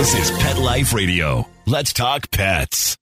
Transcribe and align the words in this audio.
This 0.00 0.30
is 0.30 0.38
Pet 0.38 0.56
Life 0.56 0.94
Radio. 0.94 1.46
Let's 1.66 1.92
talk 1.92 2.30
pets. 2.30 2.96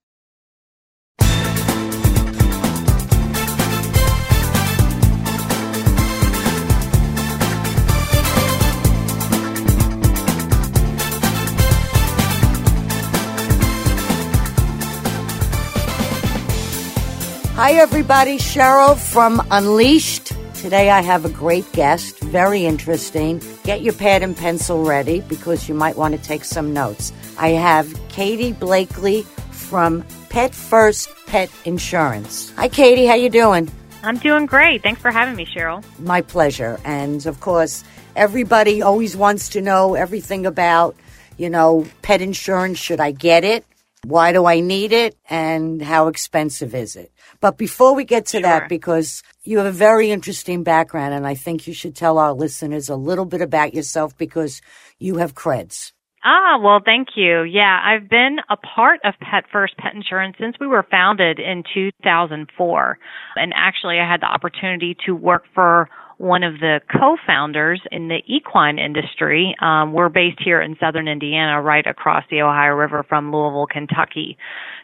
Hi, 17.55 17.75
everybody. 17.75 18.39
Cheryl 18.39 18.96
from 18.99 19.41
Unleashed. 19.53 20.33
Today 20.59 20.90
I 20.90 21.02
have 21.02 21.25
a 21.25 21.29
great 21.29 21.70
guest, 21.70 22.18
very 22.18 22.66
interesting. 22.66 23.40
Get 23.62 23.80
your 23.80 23.93
pad 23.93 24.25
and 24.25 24.36
pencil 24.36 24.82
ready 24.82 25.20
because 25.20 25.68
you 25.68 25.75
might 25.77 25.96
want 25.96 26.16
to 26.16 26.20
take 26.20 26.43
some 26.43 26.72
notes. 26.72 27.12
I 27.39 27.50
have 27.50 27.89
Katie 28.08 28.54
Blakely 28.54 29.22
from 29.52 30.02
Pet 30.30 30.52
First 30.52 31.11
Pet 31.29 31.49
Insurance. 31.64 32.52
Hi, 32.56 32.66
Katie. 32.68 33.06
How 33.06 33.14
you 33.14 33.30
doing? 33.30 33.70
I'm 34.02 34.18
doing 34.18 34.46
great. 34.46 34.82
Thanks 34.82 35.00
for 35.00 35.12
having 35.12 35.36
me, 35.36 35.46
Cheryl. 35.46 35.84
My 36.00 36.22
pleasure. 36.22 36.80
And 36.84 37.24
of 37.27 37.38
course, 37.38 37.84
everybody 38.16 38.82
always 38.82 39.16
wants 39.16 39.50
to 39.50 39.60
know 39.60 39.94
everything 39.94 40.44
about, 40.44 40.96
you 41.36 41.50
know, 41.50 41.86
pet 42.02 42.20
insurance. 42.20 42.78
Should 42.78 42.98
I 42.98 43.12
get 43.12 43.44
it? 43.44 43.64
Why 44.02 44.32
do 44.32 44.44
I 44.44 44.58
need 44.58 44.92
it? 44.92 45.16
And 45.30 45.80
how 45.80 46.08
expensive 46.08 46.74
is 46.74 46.96
it? 46.96 47.12
But 47.41 47.56
before 47.56 47.95
we 47.95 48.05
get 48.05 48.27
to 48.27 48.38
Sure. 48.38 48.42
that, 48.42 48.69
because 48.69 49.23
you 49.45 49.59
have 49.59 49.66
a 49.66 49.73
very 49.73 50.10
interesting 50.10 50.62
background, 50.65 51.15
and 51.15 51.27
I 51.27 51.34
think 51.34 51.66
you 51.66 51.74
should 51.74 51.95
tell 51.95 52.19
our 52.19 52.33
listeners 52.33 52.88
a 52.88 52.97
little 52.97 53.24
bit 53.24 53.41
about 53.41 53.74
yourself 53.74 54.16
because 54.19 54.61
you 54.98 55.16
have 55.16 55.34
creds. 55.34 55.92
Ah, 56.24 56.59
well, 56.61 56.80
thank 56.84 57.11
you. 57.14 57.42
Yeah, 57.45 57.80
I've 57.83 58.09
been 58.09 58.38
a 58.51 58.56
part 58.56 58.98
of 59.05 59.14
Pet 59.20 59.45
First 59.53 59.77
Pet 59.78 59.95
Insurance 59.95 60.36
since 60.39 60.56
we 60.61 60.67
were 60.67 60.84
founded 60.91 61.39
in 61.39 61.62
2004. 61.72 62.98
And 63.36 63.52
actually, 63.55 64.00
I 64.00 64.11
had 64.11 64.20
the 64.20 64.27
opportunity 64.27 64.97
to 65.06 65.14
work 65.14 65.45
for 65.55 65.89
one 66.19 66.42
of 66.42 66.55
the 66.55 66.80
co-founders 66.91 67.80
in 67.91 68.08
the 68.08 68.19
equine 68.27 68.78
industry. 68.78 69.55
Um, 69.61 69.92
we're 69.92 70.08
based 70.08 70.41
here 70.44 70.61
in 70.61 70.77
southern 70.80 71.08
Indiana, 71.08 71.62
right 71.62 71.86
across 71.86 72.24
the 72.30 72.42
Ohio 72.42 72.74
River 72.74 73.05
from 73.08 73.33
Louisville, 73.33 73.66
Kentucky. 73.70 74.36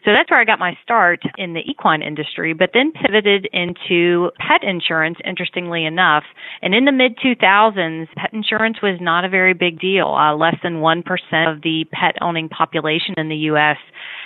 So 0.05 0.13
that's 0.13 0.31
where 0.31 0.39
I 0.39 0.45
got 0.45 0.59
my 0.59 0.77
start 0.81 1.21
in 1.37 1.53
the 1.53 1.59
equine 1.59 2.01
industry, 2.01 2.53
but 2.53 2.71
then 2.73 2.91
pivoted 2.91 3.47
into 3.51 4.31
pet 4.39 4.63
insurance, 4.63 5.17
interestingly 5.25 5.85
enough. 5.85 6.23
And 6.61 6.73
in 6.73 6.85
the 6.85 6.91
mid 6.91 7.17
2000s, 7.17 8.07
pet 8.15 8.31
insurance 8.33 8.77
was 8.81 8.97
not 9.01 9.25
a 9.25 9.29
very 9.29 9.53
big 9.53 9.79
deal. 9.79 10.07
Uh, 10.07 10.35
less 10.35 10.55
than 10.63 10.75
1% 10.75 11.03
of 11.51 11.61
the 11.61 11.85
pet 11.91 12.15
owning 12.21 12.47
population 12.47 13.13
in 13.17 13.27
the 13.29 13.35
U.S. 13.35 13.77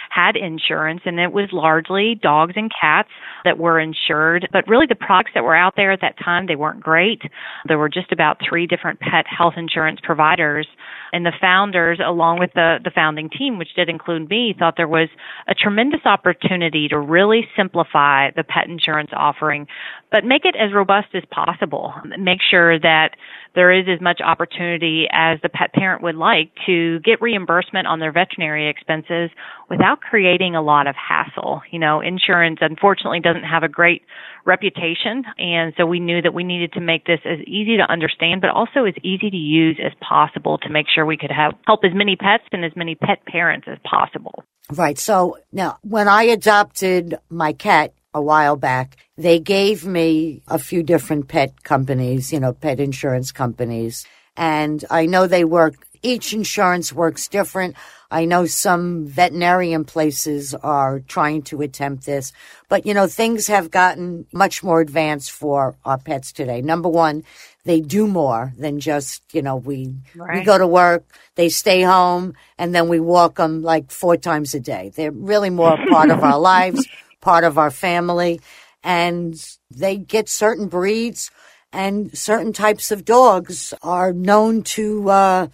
had 0.10 0.36
insurance, 0.36 1.02
and 1.06 1.20
it 1.20 1.32
was 1.32 1.50
largely 1.52 2.20
dogs 2.22 2.54
and 2.56 2.72
cats 2.82 3.10
that 3.46 3.58
were 3.58 3.80
insured. 3.80 4.48
But 4.52 4.68
really, 4.68 4.86
the 4.88 4.96
products 4.96 5.32
that 5.36 5.44
were 5.44 5.56
out 5.56 5.74
there 5.76 5.92
at 5.92 6.02
that 6.02 6.18
time, 6.24 6.48
they 6.48 6.56
weren't 6.56 6.82
great. 6.82 7.22
There 7.68 7.78
were 7.78 7.90
just 7.90 8.12
about 8.12 8.38
three 8.48 8.68
different 8.68 9.00
pet 9.00 9.26
health 9.26 9.54
insurance 9.58 10.00
providers. 10.04 10.68
And 11.12 11.26
the 11.26 11.34
founders, 11.42 12.00
along 12.06 12.40
with 12.40 12.52
the, 12.54 12.78
the 12.84 12.92
founding 12.94 13.30
team, 13.30 13.58
which 13.58 13.74
did 13.76 13.90
include 13.90 14.30
me, 14.30 14.56
thought 14.58 14.76
there 14.78 14.88
was 14.88 15.10
a 15.48 15.56
tremendous 15.56 16.02
opportunity 16.06 16.88
to 16.90 17.00
really 17.00 17.48
simplify 17.58 18.30
the 18.36 18.44
pet 18.44 18.68
insurance 18.68 19.10
offering, 19.16 19.68
but 20.12 20.24
make 20.24 20.46
it 20.46 20.56
as 20.56 20.74
robust 20.74 21.08
as 21.16 21.24
possible. 21.32 21.94
Make 22.20 22.40
sure 22.48 22.80
that 22.80 23.12
there 23.60 23.78
is 23.78 23.88
as 23.94 24.00
much 24.00 24.22
opportunity 24.26 25.06
as 25.12 25.38
the 25.44 25.50
pet 25.50 25.74
parent 25.74 26.02
would 26.02 26.16
like 26.16 26.50
to 26.66 26.98
get 27.02 27.22
reimbursement 27.22 27.88
on 27.88 28.00
their 28.00 28.14
veterinary 28.14 28.70
expenses 28.70 29.30
without 29.70 30.00
creating 30.00 30.56
a 30.56 30.62
lot 30.62 30.88
of 30.88 30.96
hassle. 30.96 31.62
You 31.70 31.78
know, 31.78 32.00
insurance 32.00 32.60
unfortunately 32.62 33.20
doesn't 33.20 33.44
have 33.44 33.64
a 33.64 33.68
great 33.68 34.04
reputation, 34.46 35.26
and 35.38 35.74
so 35.76 35.86
we 35.86 36.00
knew 36.00 36.22
that 36.22 36.34
we 36.34 36.46
needed 36.46 36.72
to 36.72 36.80
make 36.80 37.06
this 37.06 37.20
as 37.26 37.40
easy 37.46 37.76
to 37.76 37.92
understand, 37.92 38.40
but 38.40 38.50
also 38.50 38.86
as 38.86 38.94
easy 39.04 39.30
to 39.30 39.36
use 39.36 39.78
as 39.86 39.92
possible 40.00 40.58
to 40.60 40.70
make 40.70 40.86
sure 40.96 41.06
we 41.06 41.18
could 41.18 41.30
have 41.30 41.52
help 41.68 41.82
as 41.84 41.92
many 41.94 42.16
pets 42.16 42.46
and 42.54 42.64
as 42.64 42.72
many 42.78 42.96
pet 42.96 43.26
parents 43.26 43.68
as 43.70 43.78
possible. 43.84 44.46
Right. 44.72 44.98
So 44.98 45.38
now, 45.52 45.80
when 45.82 46.08
I 46.08 46.24
adopted 46.24 47.18
my 47.30 47.52
cat 47.52 47.94
a 48.14 48.22
while 48.22 48.56
back, 48.56 48.98
they 49.18 49.40
gave 49.40 49.86
me 49.86 50.42
a 50.48 50.60
few 50.60 50.84
different 50.84 51.28
pet 51.28 51.64
companies, 51.64 52.34
you 52.34 52.40
know, 52.40 52.54
pet 52.54 52.80
insurance 52.80 53.32
companies. 53.32 54.06
And 54.36 54.84
I 54.90 55.06
know 55.06 55.28
they 55.28 55.46
work, 55.46 55.76
each 56.02 56.34
insurance 56.34 56.94
works 56.94 57.28
different. 57.28 57.76
I 58.12 58.26
know 58.26 58.48
some 58.48 59.06
veterinarian 59.06 59.86
places 59.86 60.56
are 60.56 61.00
trying 61.02 61.44
to 61.44 61.62
attempt 61.62 62.06
this, 62.06 62.32
but 62.68 62.86
you 62.88 62.94
know, 62.96 63.06
things 63.06 63.48
have 63.48 63.70
gotten 63.70 64.26
much 64.34 64.64
more 64.64 64.82
advanced 64.82 65.32
for 65.32 65.76
our 65.86 66.00
pets 66.00 66.32
today. 66.32 66.62
Number 66.62 66.90
one, 66.90 67.24
they 67.66 67.82
do 67.82 68.08
more 68.08 68.52
than 68.58 68.80
just, 68.80 69.22
you 69.32 69.44
know, 69.44 69.58
we, 69.58 69.94
we 70.34 70.42
go 70.42 70.58
to 70.58 70.66
work, 70.66 71.06
they 71.36 71.50
stay 71.50 71.84
home, 71.84 72.34
and 72.58 72.74
then 72.74 72.88
we 72.88 73.00
walk 73.00 73.36
them 73.36 73.62
like 73.62 73.92
four 73.92 74.18
times 74.18 74.56
a 74.56 74.60
day. 74.60 74.92
They're 74.96 75.12
really 75.12 75.52
more 75.52 75.74
a 75.74 75.86
part 75.88 76.10
of 76.10 76.24
our 76.24 76.40
lives, 76.54 76.88
part 77.30 77.44
of 77.44 77.60
our 77.60 77.70
family, 77.70 78.42
and 78.84 79.36
they 79.70 79.96
get 79.98 80.28
certain 80.28 80.68
breeds 80.68 81.30
and 81.72 82.18
certain 82.18 82.54
types 82.54 82.90
of 82.90 83.06
dogs 83.06 83.72
are 83.84 84.12
known 84.12 84.64
to, 84.64 85.08
uh, 85.10 85.48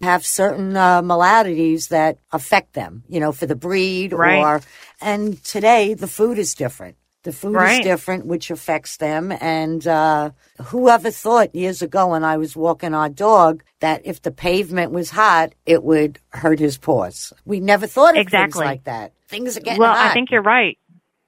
have 0.00 0.24
certain 0.24 0.74
uh, 0.74 1.02
maladies 1.02 1.88
that 1.88 2.16
affect 2.32 2.72
them, 2.72 3.02
you 3.08 3.20
know, 3.20 3.32
for 3.32 3.44
the 3.46 3.56
breed 3.56 4.12
Right. 4.14 4.38
or, 4.38 4.62
and 5.02 5.22
today 5.44 5.92
the 5.92 6.06
food 6.06 6.38
is 6.38 6.54
different. 6.54 6.96
The 7.24 7.32
food 7.32 7.60
is 7.60 7.84
different, 7.84 8.24
which 8.24 8.50
affects 8.50 8.96
them. 8.96 9.32
And 9.32 9.86
uh, 9.86 10.30
whoever 10.70 11.10
thought 11.10 11.54
years 11.54 11.82
ago 11.82 12.06
when 12.12 12.24
I 12.24 12.38
was 12.38 12.56
walking 12.56 12.94
our 12.94 13.10
dog 13.10 13.62
that 13.80 14.00
if 14.04 14.22
the 14.22 14.30
pavement 14.30 14.92
was 14.92 15.10
hot, 15.10 15.52
it 15.66 15.82
would 15.82 16.20
hurt 16.30 16.58
his 16.58 16.78
paws? 16.78 17.34
We 17.44 17.60
never 17.60 17.86
thought 17.86 18.16
of 18.16 18.28
things 18.28 18.56
like 18.56 18.84
that. 18.84 19.12
Things 19.28 19.58
are 19.58 19.60
getting 19.60 19.80
well, 19.80 19.94
hot. 19.94 20.10
I 20.10 20.14
think 20.14 20.30
you're 20.30 20.42
right. 20.42 20.78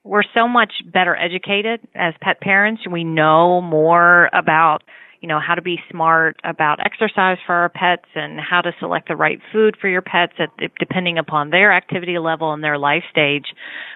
We're 0.05 0.23
so 0.37 0.49
much 0.49 0.73
better 0.91 1.15
educated 1.15 1.81
as 1.95 2.15
pet 2.23 2.41
parents. 2.41 2.83
We 2.91 3.05
know 3.05 3.61
more 3.61 4.31
about, 4.33 4.83
you 5.21 5.29
know, 5.29 5.39
how 5.39 5.55
to 5.55 5.63
be 5.63 5.79
smart 5.91 6.37
about 6.45 6.79
exercise 6.85 7.37
for 7.47 7.55
our 7.55 7.69
pets 7.69 8.09
and 8.15 8.41
how 8.41 8.63
to 8.63 8.73
select 8.81 9.09
the 9.09 9.17
right 9.17 9.39
food 9.53 9.77
for 9.79 9.89
your 9.89 10.01
pets 10.01 10.33
at, 10.39 10.49
depending 10.79 11.19
upon 11.19 11.51
their 11.51 11.73
activity 11.73 12.19
level 12.19 12.55
and 12.55 12.65
their 12.65 12.79
life 12.79 13.03
stage. 13.11 13.47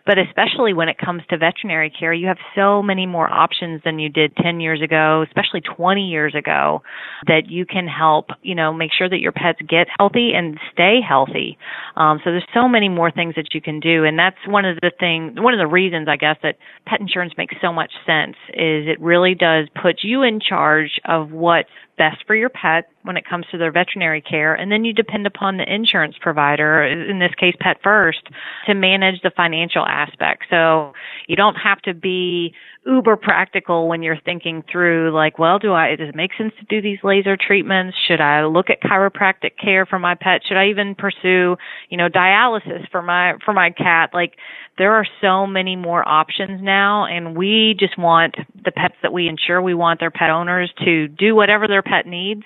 But 0.05 0.19
especially 0.19 0.75
when 0.75 0.91
it 0.91 0.99
comes 0.99 1.23
to 1.31 1.39
veterinary 1.39 1.91
care, 1.91 2.13
you 2.13 2.27
have 2.27 2.37
so 2.55 2.83
many 2.83 3.07
more 3.07 3.27
options 3.27 3.81
than 3.85 3.99
you 3.99 4.11
did 4.11 4.37
10 4.37 4.61
years 4.61 4.83
ago, 4.83 5.25
especially 5.27 5.63
20 5.63 6.03
years 6.03 6.35
ago, 6.35 6.83
that 7.27 7.49
you 7.49 7.65
can 7.65 7.87
help, 7.87 8.27
you 8.43 8.55
know, 8.55 8.73
make 8.75 8.91
sure 8.97 9.09
that 9.09 9.21
your 9.21 9.33
pets 9.33 9.61
get 9.67 9.87
healthy 9.99 10.33
and 10.35 10.59
stay 10.73 11.01
healthy. 11.07 11.57
Um, 11.97 12.21
so 12.23 12.33
there's 12.33 12.45
so 12.53 12.69
many 12.69 12.91
more 12.91 13.11
things 13.11 13.35
that 13.37 13.55
you 13.55 13.63
can 13.63 13.81
do, 13.81 14.05
and 14.05 14.19
that's 14.19 14.37
one 14.47 14.67
of 14.67 14.77
the 14.83 14.93
thing, 15.01 15.37
one 15.39 15.55
of 15.55 15.59
the 15.59 15.67
reasons 15.67 16.07
I 16.07 16.17
guess 16.17 16.37
that 16.43 16.57
pet 16.87 17.01
insurance 17.01 17.33
makes 17.39 17.55
so 17.63 17.73
much 17.73 17.93
sense 18.05 18.37
is 18.51 18.85
it 18.87 19.01
really 19.01 19.35
does 19.35 19.69
put 19.81 20.01
you 20.03 20.23
in 20.23 20.39
charge 20.41 21.01
of 21.07 21.14
what's 21.23 21.69
best 21.97 22.25
for 22.27 22.35
your 22.35 22.49
pet 22.49 22.89
when 23.03 23.17
it 23.17 23.25
comes 23.29 23.45
to 23.51 23.59
their 23.59 23.71
veterinary 23.71 24.23
care, 24.23 24.55
and 24.55 24.73
then 24.73 24.85
you 24.85 24.93
depend 24.93 25.27
upon 25.27 25.59
the 25.59 25.73
insurance 25.73 26.17
provider, 26.21 26.83
in 26.83 27.19
this 27.19 27.35
case 27.39 27.55
Pet 27.61 27.77
First, 27.83 28.21
to 28.67 28.75
manage 28.75 29.21
the 29.23 29.31
financial 29.37 29.85
aspect. 29.87 30.45
So 30.51 30.93
you 31.29 31.37
don't 31.37 31.57
have 31.57 31.81
to 31.83 31.95
be 31.95 32.55
uber 32.87 33.17
practical 33.17 33.89
when 33.89 34.03
you're 34.03 34.21
thinking 34.25 34.63
through 34.71 35.11
like, 35.15 35.39
well, 35.39 35.59
do 35.59 35.73
I 35.73 35.97
does 35.97 36.09
it 36.09 36.15
make 36.15 36.33
sense 36.37 36.53
to 36.59 36.65
do 36.67 36.83
these 36.83 36.99
laser 37.03 37.37
treatments? 37.37 37.97
Should 38.09 38.21
I 38.21 38.45
look 38.45 38.67
at 38.71 38.83
chiropractic 38.83 39.53
care 39.63 39.87
for 39.87 39.99
my 39.99 40.15
pet? 40.15 40.43
Should 40.47 40.57
I 40.57 40.69
even 40.69 40.95
pursue, 40.95 41.57
you 41.89 41.97
know, 41.97 42.09
dialysis 42.09 42.89
for 42.91 43.03
my 43.03 43.35
for 43.45 43.53
my 43.53 43.71
cat? 43.71 44.11
Like 44.13 44.35
there 44.77 44.93
are 44.95 45.07
so 45.21 45.47
many 45.47 45.77
more 45.77 46.07
options 46.07 46.61
now 46.63 47.07
and 47.07 47.37
we 47.37 47.75
just 47.79 47.99
want 47.99 48.37
the 48.65 48.73
pets 48.73 48.95
that 49.03 49.13
we 49.13 49.29
insure, 49.29 49.63
we 49.63 49.75
want 49.75 50.01
their 50.01 50.11
pet 50.11 50.31
owners 50.31 50.73
to 50.85 51.09
do 51.09 51.35
whatever 51.35 51.67
their 51.69 51.83
pet 51.85 52.07
needs 52.07 52.43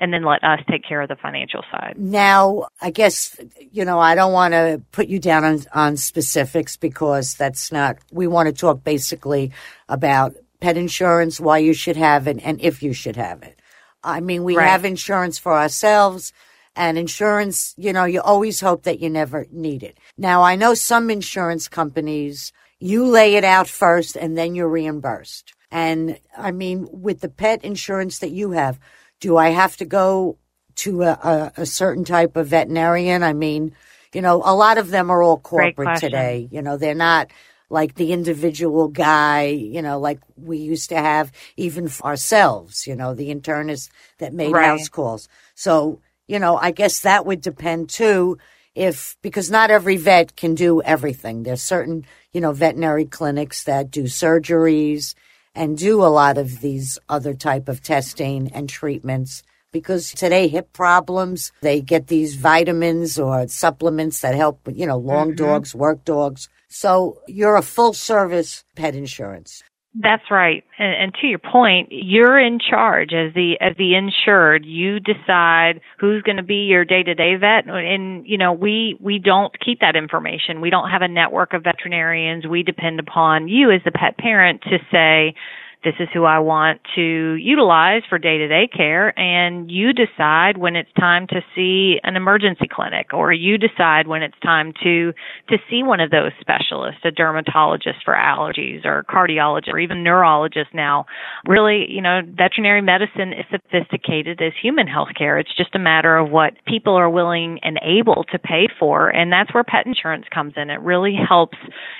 and 0.00 0.12
then 0.12 0.24
let 0.24 0.42
us 0.42 0.60
take 0.70 0.82
care 0.86 1.00
of 1.02 1.08
the 1.08 1.16
financial 1.16 1.62
side. 1.70 1.94
Now, 1.96 2.68
I 2.80 2.90
guess, 2.90 3.38
you 3.70 3.84
know, 3.84 3.98
I 3.98 4.14
don't 4.14 4.32
want 4.32 4.52
to 4.52 4.82
put 4.90 5.08
you 5.08 5.18
down 5.18 5.44
on, 5.44 5.60
on 5.74 5.96
specifics 5.96 6.76
because 6.76 7.34
that's 7.34 7.70
not, 7.70 7.98
we 8.10 8.26
want 8.26 8.48
to 8.48 8.52
talk 8.52 8.82
basically 8.82 9.52
about 9.88 10.34
pet 10.60 10.76
insurance, 10.76 11.40
why 11.40 11.58
you 11.58 11.74
should 11.74 11.96
have 11.96 12.26
it, 12.26 12.40
and 12.42 12.60
if 12.60 12.82
you 12.82 12.92
should 12.92 13.16
have 13.16 13.42
it. 13.42 13.60
I 14.02 14.20
mean, 14.20 14.44
we 14.44 14.56
Right. 14.56 14.68
have 14.70 14.84
insurance 14.84 15.38
for 15.38 15.52
ourselves, 15.52 16.32
and 16.74 16.96
insurance, 16.96 17.74
you 17.76 17.92
know, 17.92 18.04
you 18.04 18.20
always 18.20 18.60
hope 18.60 18.84
that 18.84 19.00
you 19.00 19.10
never 19.10 19.46
need 19.50 19.82
it. 19.82 19.98
Now, 20.16 20.42
I 20.42 20.56
know 20.56 20.74
some 20.74 21.10
insurance 21.10 21.68
companies, 21.68 22.52
you 22.80 23.04
lay 23.06 23.34
it 23.34 23.44
out 23.44 23.68
first 23.68 24.16
and 24.16 24.36
then 24.36 24.54
you're 24.54 24.68
reimbursed. 24.68 25.54
And 25.72 26.18
I 26.36 26.50
mean, 26.50 26.86
with 26.92 27.20
the 27.20 27.30
pet 27.30 27.64
insurance 27.64 28.18
that 28.18 28.30
you 28.30 28.50
have, 28.50 28.78
do 29.20 29.38
I 29.38 29.48
have 29.48 29.76
to 29.78 29.86
go 29.86 30.36
to 30.76 31.02
a, 31.02 31.12
a, 31.12 31.52
a 31.62 31.66
certain 31.66 32.04
type 32.04 32.36
of 32.36 32.48
veterinarian? 32.48 33.22
I 33.22 33.32
mean, 33.32 33.74
you 34.12 34.20
know, 34.20 34.42
a 34.44 34.54
lot 34.54 34.76
of 34.76 34.90
them 34.90 35.10
are 35.10 35.22
all 35.22 35.38
corporate 35.38 35.98
today. 35.98 36.46
You 36.52 36.60
know, 36.60 36.76
they're 36.76 36.94
not 36.94 37.30
like 37.70 37.94
the 37.94 38.12
individual 38.12 38.88
guy, 38.88 39.46
you 39.46 39.80
know, 39.80 39.98
like 39.98 40.20
we 40.36 40.58
used 40.58 40.90
to 40.90 40.98
have 40.98 41.32
even 41.56 41.90
ourselves, 42.04 42.86
you 42.86 42.94
know, 42.94 43.14
the 43.14 43.34
internist 43.34 43.88
that 44.18 44.34
made 44.34 44.52
right. 44.52 44.66
house 44.66 44.90
calls. 44.90 45.26
So, 45.54 46.02
you 46.28 46.38
know, 46.38 46.58
I 46.58 46.72
guess 46.72 47.00
that 47.00 47.24
would 47.24 47.40
depend 47.40 47.88
too 47.88 48.36
if 48.74 49.16
because 49.22 49.50
not 49.50 49.70
every 49.70 49.96
vet 49.96 50.36
can 50.36 50.54
do 50.54 50.82
everything. 50.82 51.44
There's 51.44 51.62
certain, 51.62 52.04
you 52.32 52.42
know, 52.42 52.52
veterinary 52.52 53.06
clinics 53.06 53.64
that 53.64 53.90
do 53.90 54.02
surgeries 54.02 55.14
and 55.54 55.76
do 55.76 56.02
a 56.02 56.06
lot 56.06 56.38
of 56.38 56.60
these 56.60 56.98
other 57.08 57.34
type 57.34 57.68
of 57.68 57.82
testing 57.82 58.50
and 58.52 58.68
treatments 58.68 59.42
because 59.72 60.12
today 60.12 60.48
hip 60.48 60.72
problems, 60.72 61.50
they 61.62 61.80
get 61.80 62.06
these 62.06 62.36
vitamins 62.36 63.18
or 63.18 63.48
supplements 63.48 64.20
that 64.20 64.34
help, 64.34 64.60
you 64.70 64.86
know, 64.86 64.98
long 64.98 65.28
mm-hmm. 65.28 65.44
dogs, 65.44 65.74
work 65.74 66.04
dogs. 66.04 66.48
So 66.68 67.20
you're 67.26 67.56
a 67.56 67.62
full 67.62 67.92
service 67.92 68.64
pet 68.76 68.94
insurance. 68.94 69.62
That's 69.94 70.22
right. 70.30 70.64
And, 70.78 70.94
and, 70.94 71.14
to 71.20 71.26
your 71.26 71.38
point, 71.38 71.88
you're 71.90 72.38
in 72.38 72.58
charge 72.58 73.12
as 73.12 73.34
the 73.34 73.58
as 73.60 73.76
the 73.76 73.94
insured. 73.94 74.64
You 74.64 75.00
decide 75.00 75.82
who's 75.98 76.22
going 76.22 76.38
to 76.38 76.42
be 76.42 76.64
your 76.64 76.86
day-to-day 76.86 77.36
vet 77.36 77.68
and 77.68 78.26
you 78.26 78.38
know, 78.38 78.54
we 78.54 78.96
we 79.00 79.18
don't 79.18 79.54
keep 79.60 79.80
that 79.80 79.94
information. 79.94 80.62
We 80.62 80.70
don't 80.70 80.88
have 80.88 81.02
a 81.02 81.08
network 81.08 81.52
of 81.52 81.64
veterinarians. 81.64 82.46
We 82.46 82.62
depend 82.62 83.00
upon 83.00 83.48
you 83.48 83.70
as 83.70 83.82
the 83.84 83.92
pet 83.92 84.16
parent 84.16 84.62
to 84.62 84.78
say 84.90 85.34
this 85.84 85.94
is 85.98 86.08
who 86.14 86.24
I 86.24 86.38
want 86.38 86.80
to 86.94 87.34
utilize 87.34 88.02
for 88.08 88.18
day 88.18 88.38
to 88.38 88.48
day 88.48 88.68
care. 88.68 89.18
And 89.18 89.70
you 89.70 89.92
decide 89.92 90.56
when 90.58 90.76
it's 90.76 90.92
time 90.98 91.26
to 91.28 91.40
see 91.54 91.98
an 92.04 92.16
emergency 92.16 92.68
clinic 92.70 93.12
or 93.12 93.32
you 93.32 93.58
decide 93.58 94.06
when 94.06 94.22
it's 94.22 94.38
time 94.42 94.72
to, 94.82 95.12
to 95.48 95.58
see 95.68 95.82
one 95.82 96.00
of 96.00 96.10
those 96.10 96.32
specialists, 96.40 97.00
a 97.04 97.10
dermatologist 97.10 97.98
for 98.04 98.14
allergies 98.14 98.84
or 98.84 99.04
cardiologist 99.04 99.72
or 99.72 99.78
even 99.78 100.02
neurologist 100.02 100.70
now. 100.72 101.06
Really, 101.46 101.86
you 101.88 102.00
know, 102.00 102.20
veterinary 102.24 102.82
medicine 102.82 103.32
is 103.32 103.44
sophisticated 103.50 104.40
as 104.40 104.52
human 104.60 104.86
health 104.86 105.10
care. 105.16 105.38
It's 105.38 105.56
just 105.56 105.74
a 105.74 105.78
matter 105.78 106.16
of 106.16 106.30
what 106.30 106.52
people 106.66 106.94
are 106.94 107.10
willing 107.10 107.58
and 107.62 107.80
able 107.82 108.24
to 108.30 108.38
pay 108.38 108.68
for. 108.78 109.08
And 109.08 109.32
that's 109.32 109.52
where 109.52 109.64
pet 109.64 109.86
insurance 109.86 110.26
comes 110.32 110.54
in. 110.56 110.70
It 110.70 110.80
really 110.80 111.16
helps 111.16 111.58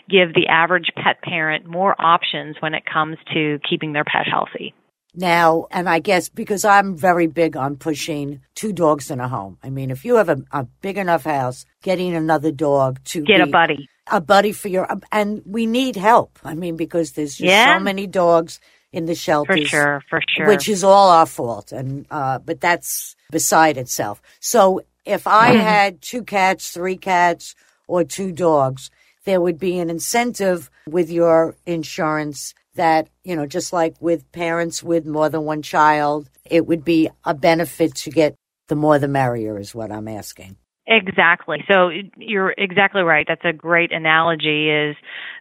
give 0.08 0.34
the 0.34 0.46
average 0.48 0.92
pet 0.96 1.20
parent 1.22 1.66
more 1.66 2.00
options 2.00 2.56
when 2.60 2.74
it 2.74 2.84
comes 2.84 3.16
to 3.32 3.58
keeping 3.72 3.92
their 3.94 4.04
pet 4.04 4.26
healthy. 4.30 4.74
Now, 5.14 5.66
and 5.70 5.88
I 5.88 5.98
guess 5.98 6.28
because 6.28 6.64
I'm 6.64 6.96
very 6.96 7.26
big 7.26 7.56
on 7.56 7.76
pushing 7.76 8.40
two 8.54 8.72
dogs 8.72 9.10
in 9.10 9.20
a 9.20 9.28
home. 9.28 9.58
I 9.62 9.70
mean, 9.70 9.90
if 9.90 10.04
you 10.04 10.16
have 10.16 10.28
a, 10.28 10.38
a 10.52 10.64
big 10.80 10.96
enough 10.98 11.24
house, 11.24 11.66
getting 11.82 12.14
another 12.14 12.50
dog 12.50 13.00
to 13.06 13.22
get 13.22 13.40
a 13.40 13.46
buddy, 13.46 13.88
a 14.10 14.20
buddy 14.20 14.52
for 14.52 14.68
your, 14.68 14.88
and 15.10 15.42
we 15.44 15.66
need 15.66 15.96
help. 15.96 16.38
I 16.44 16.54
mean, 16.54 16.76
because 16.76 17.12
there's 17.12 17.36
just 17.36 17.48
yeah. 17.48 17.78
so 17.78 17.84
many 17.84 18.06
dogs 18.06 18.60
in 18.92 19.06
the 19.06 19.14
shelters. 19.14 19.60
For 19.60 19.66
sure, 19.68 20.02
for 20.08 20.20
sure. 20.28 20.46
Which 20.48 20.68
is 20.68 20.82
all 20.82 21.10
our 21.10 21.26
fault. 21.26 21.72
And, 21.72 22.06
uh, 22.10 22.38
but 22.38 22.60
that's 22.60 23.16
beside 23.30 23.76
itself. 23.76 24.22
So 24.40 24.82
if 25.04 25.26
I 25.26 25.48
had 25.54 26.00
two 26.00 26.24
cats, 26.24 26.70
three 26.70 26.96
cats, 26.96 27.54
or 27.86 28.04
two 28.04 28.32
dogs, 28.32 28.90
there 29.24 29.40
would 29.40 29.58
be 29.58 29.78
an 29.78 29.90
incentive 29.90 30.70
with 30.86 31.10
your 31.10 31.54
insurance 31.66 32.54
that, 32.74 33.08
you 33.24 33.36
know, 33.36 33.46
just 33.46 33.72
like 33.72 33.94
with 34.00 34.30
parents 34.32 34.82
with 34.82 35.06
more 35.06 35.28
than 35.28 35.44
one 35.44 35.62
child, 35.62 36.28
it 36.44 36.66
would 36.66 36.84
be 36.84 37.10
a 37.24 37.34
benefit 37.34 37.94
to 37.96 38.10
get 38.10 38.34
the 38.68 38.76
more 38.76 38.98
the 38.98 39.08
merrier, 39.08 39.58
is 39.58 39.74
what 39.74 39.92
I'm 39.92 40.08
asking. 40.08 40.56
Exactly. 40.88 41.64
So 41.70 41.90
you're 42.16 42.54
exactly 42.58 43.02
right. 43.02 43.24
That's 43.28 43.44
a 43.44 43.52
great 43.52 43.92
analogy 43.92 44.68
is 44.68 44.96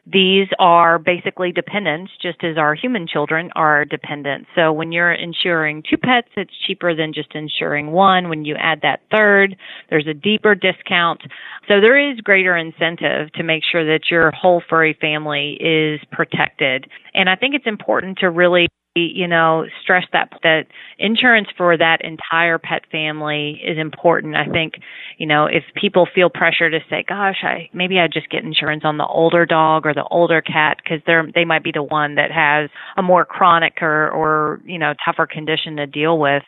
these 0.05 0.47
are 0.59 0.99
basically 0.99 1.51
dependents 1.51 2.11
just 2.21 2.43
as 2.43 2.57
our 2.59 2.75
human 2.75 3.07
children 3.07 3.49
are 3.55 3.83
dependents. 3.83 4.49
So 4.55 4.71
when 4.71 4.91
you're 4.91 5.11
insuring 5.11 5.81
two 5.89 5.97
pets, 5.97 6.27
it's 6.37 6.51
cheaper 6.67 6.95
than 6.95 7.11
just 7.11 7.33
insuring 7.33 7.89
one. 7.89 8.29
When 8.29 8.45
you 8.45 8.55
add 8.55 8.81
that 8.83 9.01
third, 9.11 9.55
there's 9.89 10.05
a 10.07 10.13
deeper 10.13 10.53
discount. 10.53 11.21
So 11.67 11.81
there 11.81 11.97
is 11.97 12.19
greater 12.19 12.55
incentive 12.55 13.33
to 13.33 13.43
make 13.43 13.63
sure 13.69 13.83
that 13.83 14.11
your 14.11 14.29
whole 14.31 14.61
furry 14.69 14.95
family 15.01 15.57
is 15.59 15.99
protected. 16.11 16.85
And 17.15 17.27
I 17.27 17.35
think 17.35 17.55
it's 17.55 17.65
important 17.67 18.19
to 18.19 18.29
really 18.29 18.67
you 18.95 19.27
know, 19.27 19.65
stress 19.81 20.03
that 20.11 20.29
that 20.43 20.65
insurance 20.99 21.47
for 21.55 21.77
that 21.77 21.99
entire 22.03 22.57
pet 22.57 22.81
family 22.91 23.61
is 23.65 23.77
important. 23.77 24.35
I 24.35 24.45
think, 24.45 24.73
you 25.17 25.25
know, 25.25 25.45
if 25.45 25.63
people 25.79 26.07
feel 26.13 26.29
pressure 26.29 26.69
to 26.69 26.79
say, 26.89 27.05
"Gosh, 27.07 27.41
I 27.43 27.69
maybe 27.73 27.99
I 27.99 28.07
just 28.07 28.29
get 28.29 28.43
insurance 28.43 28.83
on 28.83 28.97
the 28.97 29.05
older 29.05 29.45
dog 29.45 29.85
or 29.85 29.93
the 29.93 30.03
older 30.03 30.41
cat 30.41 30.77
because 30.83 30.99
they're 31.05 31.25
they 31.33 31.45
might 31.45 31.63
be 31.63 31.71
the 31.71 31.83
one 31.83 32.15
that 32.15 32.31
has 32.31 32.69
a 32.97 33.01
more 33.01 33.23
chronic 33.23 33.81
or 33.81 34.09
or 34.09 34.59
you 34.65 34.77
know 34.77 34.93
tougher 35.05 35.25
condition 35.25 35.77
to 35.77 35.87
deal 35.87 36.19
with." 36.19 36.43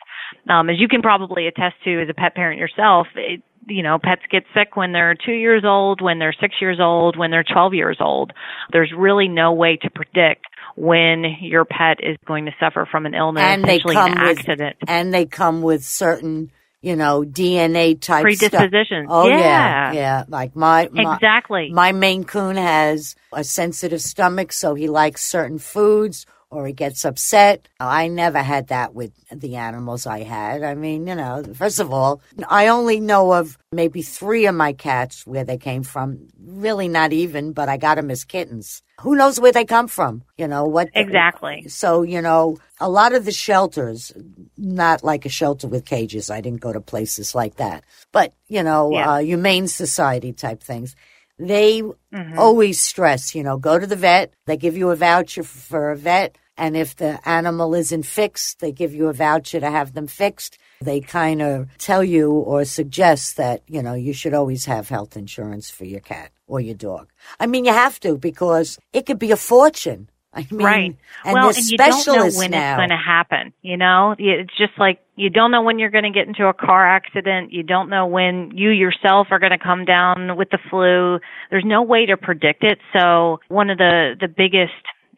Um, 0.48 0.68
as 0.68 0.78
you 0.78 0.88
can 0.88 1.00
probably 1.00 1.46
attest 1.46 1.76
to 1.84 2.02
as 2.02 2.08
a 2.10 2.14
pet 2.14 2.34
parent 2.34 2.60
yourself, 2.60 3.06
it, 3.16 3.42
you 3.66 3.82
know, 3.82 3.98
pets 4.02 4.22
get 4.30 4.44
sick 4.54 4.76
when 4.76 4.92
they're 4.92 5.14
two 5.14 5.32
years 5.32 5.64
old, 5.64 6.00
when 6.00 6.18
they're 6.18 6.34
six 6.40 6.54
years 6.60 6.78
old, 6.80 7.16
when 7.16 7.30
they're 7.30 7.44
12 7.44 7.74
years 7.74 7.98
old. 8.00 8.32
There's 8.72 8.92
really 8.96 9.28
no 9.28 9.52
way 9.52 9.76
to 9.82 9.90
predict 9.90 10.46
when 10.76 11.24
your 11.40 11.64
pet 11.64 11.98
is 12.02 12.16
going 12.26 12.46
to 12.46 12.52
suffer 12.58 12.86
from 12.90 13.06
an 13.06 13.14
illness, 13.14 13.42
and 13.42 13.64
they 13.64 13.78
come 13.80 14.12
an 14.12 14.18
accident. 14.18 14.76
With, 14.80 14.90
and 14.90 15.14
they 15.14 15.26
come 15.26 15.62
with 15.62 15.84
certain, 15.84 16.50
you 16.80 16.96
know, 16.96 17.22
DNA 17.22 18.00
type 18.00 18.22
predispositions. 18.22 19.06
Stuff. 19.06 19.24
Oh 19.24 19.28
yeah. 19.28 19.38
yeah, 19.38 19.92
yeah. 19.92 20.24
Like 20.28 20.56
my, 20.56 20.88
my 20.92 21.14
exactly. 21.14 21.70
My 21.72 21.92
Maine 21.92 22.24
Coon 22.24 22.56
has 22.56 23.14
a 23.32 23.44
sensitive 23.44 24.00
stomach, 24.00 24.52
so 24.52 24.74
he 24.74 24.88
likes 24.88 25.24
certain 25.24 25.58
foods 25.58 26.26
or 26.54 26.66
he 26.66 26.72
gets 26.72 27.04
upset. 27.04 27.68
I 27.80 28.06
never 28.08 28.40
had 28.40 28.68
that 28.68 28.94
with 28.94 29.12
the 29.30 29.56
animals 29.56 30.06
I 30.06 30.22
had. 30.22 30.62
I 30.62 30.74
mean, 30.74 31.06
you 31.06 31.16
know, 31.16 31.42
first 31.54 31.80
of 31.80 31.92
all, 31.92 32.22
I 32.48 32.68
only 32.68 33.00
know 33.00 33.32
of 33.34 33.58
maybe 33.72 34.02
three 34.02 34.46
of 34.46 34.54
my 34.54 34.72
cats 34.72 35.26
where 35.26 35.44
they 35.44 35.58
came 35.58 35.82
from. 35.82 36.28
Really 36.38 36.88
not 36.88 37.12
even, 37.12 37.52
but 37.52 37.68
I 37.68 37.76
got 37.76 37.96
them 37.96 38.10
as 38.10 38.24
kittens. 38.24 38.82
Who 39.00 39.16
knows 39.16 39.40
where 39.40 39.50
they 39.50 39.64
come 39.64 39.88
from? 39.88 40.22
You 40.38 40.46
know 40.46 40.64
what? 40.64 40.90
Exactly. 40.94 41.66
So 41.68 42.02
you 42.02 42.22
know, 42.22 42.58
a 42.78 42.88
lot 42.88 43.14
of 43.14 43.24
the 43.24 43.32
shelters, 43.32 44.12
not 44.56 45.02
like 45.02 45.26
a 45.26 45.28
shelter 45.28 45.66
with 45.66 45.84
cages. 45.84 46.30
I 46.30 46.40
didn't 46.40 46.60
go 46.60 46.72
to 46.72 46.80
places 46.80 47.34
like 47.34 47.56
that, 47.56 47.82
but 48.12 48.32
you 48.48 48.62
know, 48.62 48.92
yeah. 48.92 49.10
uh, 49.10 49.18
humane 49.18 49.66
society 49.66 50.32
type 50.32 50.62
things 50.62 50.94
they 51.38 51.82
mm-hmm. 51.82 52.38
always 52.38 52.80
stress, 52.80 53.34
you 53.34 53.42
know, 53.42 53.56
go 53.56 53.78
to 53.78 53.86
the 53.86 53.96
vet. 53.96 54.32
They 54.46 54.56
give 54.56 54.76
you 54.76 54.90
a 54.90 54.96
voucher 54.96 55.42
for 55.42 55.90
a 55.90 55.96
vet. 55.96 56.36
And 56.56 56.76
if 56.76 56.96
the 56.96 57.20
animal 57.28 57.74
isn't 57.74 58.04
fixed, 58.04 58.60
they 58.60 58.72
give 58.72 58.94
you 58.94 59.08
a 59.08 59.12
voucher 59.12 59.60
to 59.60 59.70
have 59.70 59.92
them 59.92 60.06
fixed. 60.06 60.58
They 60.80 61.00
kind 61.00 61.42
of 61.42 61.76
tell 61.78 62.04
you 62.04 62.30
or 62.30 62.64
suggest 62.64 63.36
that, 63.38 63.62
you 63.66 63.82
know, 63.82 63.94
you 63.94 64.12
should 64.12 64.34
always 64.34 64.66
have 64.66 64.88
health 64.88 65.16
insurance 65.16 65.70
for 65.70 65.84
your 65.84 66.00
cat 66.00 66.30
or 66.46 66.60
your 66.60 66.74
dog. 66.74 67.10
I 67.40 67.46
mean, 67.46 67.64
you 67.64 67.72
have 67.72 67.98
to 68.00 68.16
because 68.16 68.78
it 68.92 69.06
could 69.06 69.18
be 69.18 69.32
a 69.32 69.36
fortune. 69.36 70.08
I 70.34 70.46
mean, 70.50 70.66
right. 70.66 70.96
And 71.24 71.34
well, 71.34 71.48
and 71.48 71.70
you 71.70 71.78
don't 71.78 72.06
know 72.06 72.30
when 72.36 72.50
now. 72.50 72.72
it's 72.72 72.78
going 72.78 72.88
to 72.88 72.96
happen. 72.96 73.52
You 73.62 73.76
know, 73.76 74.14
it's 74.18 74.56
just 74.58 74.72
like 74.78 75.00
you 75.16 75.30
don't 75.30 75.52
know 75.52 75.62
when 75.62 75.78
you're 75.78 75.90
going 75.90 76.04
to 76.04 76.10
get 76.10 76.26
into 76.26 76.46
a 76.46 76.52
car 76.52 76.86
accident. 76.86 77.52
You 77.52 77.62
don't 77.62 77.88
know 77.88 78.06
when 78.06 78.50
you 78.54 78.70
yourself 78.70 79.28
are 79.30 79.38
going 79.38 79.52
to 79.52 79.58
come 79.58 79.84
down 79.84 80.36
with 80.36 80.50
the 80.50 80.58
flu. 80.70 81.20
There's 81.50 81.64
no 81.64 81.82
way 81.82 82.06
to 82.06 82.16
predict 82.16 82.64
it. 82.64 82.78
So 82.92 83.38
one 83.48 83.70
of 83.70 83.78
the 83.78 84.14
the 84.20 84.28
biggest 84.28 84.72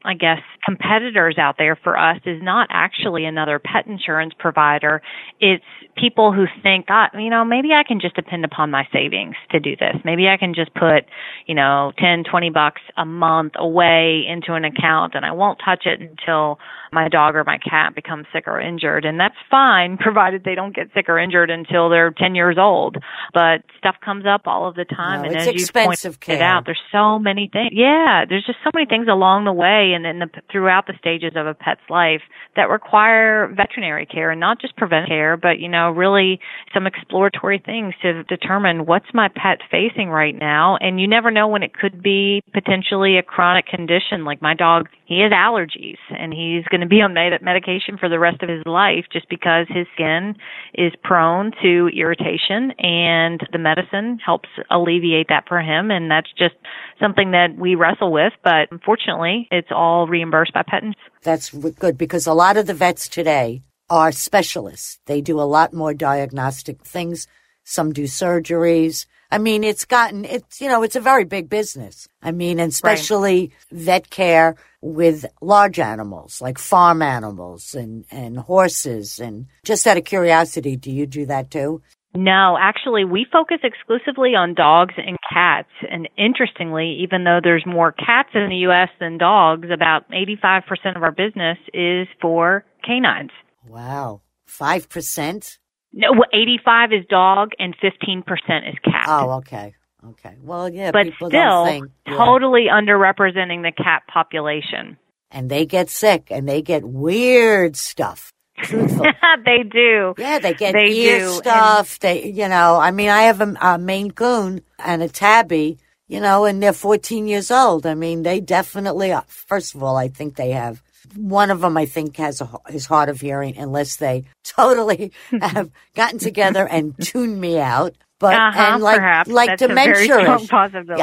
I 0.05 0.15
guess, 0.15 0.41
competitors 0.65 1.37
out 1.39 1.57
there 1.59 1.77
for 1.77 1.99
us 1.99 2.19
is 2.25 2.43
not 2.43 2.69
actually 2.71 3.25
another 3.25 3.59
pet 3.59 3.87
insurance 3.87 4.35
provider. 4.39 5.03
It's 5.41 5.65
people 5.97 6.33
who 6.33 6.47
think, 6.63 6.87
ah, 6.89 7.09
you 7.15 7.31
know, 7.31 7.45
maybe 7.45 7.73
I 7.73 7.83
can 7.87 8.01
just 8.01 8.17
depend 8.17 8.45
upon 8.45 8.71
my 8.71 8.85
savings 8.93 9.37
to 9.51 9.61
do 9.61 9.77
this. 9.77 9.97
Maybe 10.05 10.29
I 10.29 10.37
can 10.37 10.55
just 10.55 10.75
put, 10.75 11.05
you 11.47 11.55
know, 11.55 11.93
ten, 11.99 12.25
twenty 12.29 12.51
bucks 12.51 12.83
a 12.97 13.05
month 13.05 13.53
away 13.57 14.25
into 14.29 14.55
an 14.55 14.65
account 14.65 15.15
and 15.15 15.25
I 15.25 15.33
won't 15.33 15.61
touch 15.65 15.87
it 15.87 16.01
until 16.01 16.59
my 16.93 17.09
dog 17.09 17.35
or 17.35 17.45
my 17.45 17.59
cat 17.59 17.95
becomes 17.95 18.27
sick 18.33 18.45
or 18.47 18.61
injured. 18.61 19.05
And 19.05 19.19
that's 19.19 19.35
fine, 19.51 19.97
provided 20.01 20.45
they 20.45 20.55
don't 20.55 20.75
get 20.75 20.89
sick 20.95 21.09
or 21.09 21.19
injured 21.19 21.51
until 21.51 21.89
they're 21.89 22.11
10 22.11 22.35
years 22.35 22.57
old. 22.59 22.97
But 23.33 23.63
stuff 23.79 23.97
comes 24.05 24.25
up 24.27 24.43
all 24.47 24.69
of 24.69 24.75
the 24.75 24.85
time. 24.85 25.23
No, 25.23 25.29
and 25.29 25.37
as 25.37 25.47
you 25.47 25.67
pointed 25.73 26.21
care. 26.21 26.43
out, 26.43 26.65
there's 26.65 26.81
so 26.93 27.19
many 27.19 27.49
things. 27.53 27.71
Yeah, 27.73 28.25
there's 28.29 28.45
just 28.47 28.59
so 28.65 28.71
many 28.75 28.87
things 28.87 29.09
along 29.09 29.45
the 29.45 29.53
way. 29.53 29.93
And 29.97 30.07
in 30.07 30.19
the, 30.21 30.29
throughout 30.53 30.87
the 30.87 30.95
stages 30.99 31.33
of 31.35 31.47
a 31.47 31.55
pet's 31.55 31.81
life 31.89 32.23
that 32.55 32.69
require 32.69 33.53
veterinary 33.55 34.07
care 34.07 34.31
and 34.31 34.41
not 34.41 34.61
just 34.61 34.77
preventive 34.77 35.07
care, 35.09 35.37
but 35.37 35.59
you 35.59 35.69
know, 35.69 35.91
really 35.91 36.41
some 36.75 36.87
exploratory 36.87 37.63
things 37.65 37.95
to 38.03 38.23
determine 38.25 38.87
what's 38.87 39.07
my 39.15 39.29
pet 39.29 39.59
facing 39.71 40.09
right 40.09 40.35
now. 40.35 40.77
And 40.81 41.01
you 41.01 41.09
never 41.09 41.31
know 41.31 41.49
when 41.49 41.63
it 41.63 41.75
could 41.75 42.03
be 42.03 42.43
potentially 42.53 43.19
a 43.19 43.23
chronic 43.23 43.67
condition. 43.67 44.25
Like 44.25 44.43
my 44.43 44.55
dog, 44.55 44.89
he 45.07 45.21
has 45.21 45.33
allergies 45.33 45.99
and 46.11 46.33
he's 46.33 46.65
going 46.71 46.81
to 46.81 46.87
be 46.87 47.01
on 47.01 47.15
med- 47.15 47.43
medication 47.43 47.97
for 47.99 48.09
the 48.09 48.19
rest 48.19 48.43
of 48.43 48.49
his 48.49 48.63
life 48.67 49.05
just 49.13 49.29
because 49.29 49.67
his 49.69 49.87
skin 49.95 50.35
is 50.75 50.93
prone 51.03 51.53
to 51.63 51.89
irritation 51.89 52.73
and 52.79 53.47
the 53.53 53.59
medicine 53.59 54.19
helps 54.25 54.49
alleviate 54.71 55.29
that 55.29 55.45
for 55.49 55.61
him. 55.61 55.91
And 55.91 56.11
that's 56.11 56.31
just 56.37 56.55
something 57.01 57.31
that 57.31 57.57
we 57.57 57.75
wrestle 57.75 58.13
with. 58.13 58.33
But 58.43 58.69
unfortunately, 58.71 59.49
it's 59.51 59.69
all 59.77 60.07
reimbursed 60.07 60.55
by 60.55 60.63
pet. 60.67 60.83
That's 61.23 61.51
good 61.51 61.99
because 61.99 62.27
a 62.27 62.35
lot 62.35 62.57
of 62.57 62.67
the 62.67 62.75
vets 62.75 63.09
today 63.09 63.63
are 63.89 64.13
specialists. 64.13 64.99
They 65.07 65.21
do 65.21 65.41
a 65.41 65.43
lot 65.43 65.73
more 65.73 65.95
diagnostic 65.95 66.83
things. 66.83 67.29
Some 67.65 67.93
do 67.93 68.05
surgeries. 68.05 69.07
I 69.31 69.39
mean, 69.39 69.65
it's 69.65 69.85
gotten, 69.85 70.25
it's, 70.25 70.61
you 70.61 70.69
know, 70.69 70.83
it's 70.83 70.97
a 70.97 71.01
very 71.01 71.25
big 71.25 71.49
business. 71.49 72.09
I 72.23 72.31
mean, 72.31 72.61
and 72.61 72.71
especially 72.71 73.41
right. 73.41 73.53
vet 73.73 74.11
care 74.11 74.57
with 74.81 75.27
large 75.41 75.81
animals, 75.81 76.41
like 76.41 76.59
farm 76.59 77.03
animals 77.03 77.75
and, 77.75 78.05
and 78.11 78.39
horses. 78.39 79.19
And 79.19 79.47
just 79.65 79.87
out 79.87 79.97
of 79.97 80.05
curiosity, 80.05 80.77
do 80.77 80.93
you 80.93 81.07
do 81.07 81.27
that 81.27 81.51
too? 81.51 81.83
No, 82.17 82.57
actually, 82.61 83.05
we 83.05 83.27
focus 83.31 83.59
exclusively 83.63 84.35
on 84.35 84.55
dogs 84.55 84.95
and 84.97 85.17
cats. 85.33 85.69
And 85.91 86.09
interestingly, 86.17 86.99
even 87.03 87.25
though 87.25 87.41
there's 87.43 87.65
more 87.67 87.93
cats 87.93 88.31
in 88.35 88.49
the 88.49 88.57
U.S. 88.69 88.89
than 89.01 89.19
dogs, 89.19 89.69
about 89.73 90.11
85% 90.11 90.97
of 90.97 91.03
our 91.03 91.13
business 91.13 91.59
is 91.75 92.09
for 92.21 92.65
canines. 92.85 93.31
Wow. 93.67 94.23
5%? 94.49 95.59
No, 95.93 96.09
85 96.33 96.93
is 96.93 97.07
dog 97.09 97.51
and 97.59 97.75
15% 97.79 98.23
is 98.69 98.75
cat. 98.85 99.07
Oh, 99.09 99.33
okay. 99.39 99.75
Okay. 100.11 100.37
Well, 100.43 100.69
yeah, 100.69 100.93
but 100.93 101.07
still 101.17 101.65
think, 101.65 101.87
yeah. 102.07 102.17
totally 102.17 102.67
underrepresenting 102.71 103.63
the 103.63 103.73
cat 103.77 104.03
population. 104.13 104.99
And 105.31 105.51
they 105.51 105.67
get 105.67 105.91
sick 105.91 106.29
and 106.31 106.49
they 106.49 106.63
get 106.63 106.85
weird 106.85 107.77
stuff. 107.77 108.33
Truthful. 108.59 109.07
they 109.45 109.63
do. 109.63 110.15
Yeah, 110.19 110.39
they 110.39 110.55
get 110.55 110.73
they 110.73 110.91
ear 110.91 111.19
do. 111.21 111.33
stuff. 111.35 111.99
And 112.01 112.01
they, 112.01 112.31
you 112.31 112.49
know, 112.49 112.77
I 112.77 112.91
mean, 112.91 113.09
I 113.09 113.23
have 113.23 113.41
a, 113.41 113.55
a 113.61 113.79
Maine 113.79 114.11
Coon 114.11 114.63
and 114.79 115.03
a 115.03 115.09
Tabby, 115.09 115.79
you 116.09 116.21
know, 116.21 116.45
and 116.45 116.63
they're 116.63 116.73
14 116.73 117.27
years 117.27 117.51
old. 117.51 117.87
I 117.87 117.95
mean, 117.95 118.23
they 118.23 118.41
definitely, 118.41 119.13
are. 119.13 119.25
first 119.29 119.75
of 119.75 119.83
all, 119.83 119.97
I 119.97 120.09
think 120.09 120.37
they 120.37 120.51
have 120.53 120.83
one 121.15 121.51
of 121.51 121.61
them, 121.61 121.77
I 121.77 121.87
think, 121.87 122.17
has 122.17 122.41
a, 122.41 122.49
is 122.71 122.87
hard 122.87 123.09
of 123.09 123.21
hearing 123.21 123.57
unless 123.57 123.97
they 123.97 124.25
totally 124.45 125.13
have 125.41 125.71
gotten 125.95 126.19
together 126.19 126.67
and 126.71 126.95
tuned 127.01 127.41
me 127.41 127.59
out. 127.59 127.95
But 128.19 128.35
uh-huh, 128.35 128.61
and 128.75 128.83
like 128.83 128.97
perhaps. 128.97 129.31
like 129.31 129.51
That's 129.51 129.61
dementia, 129.61 130.39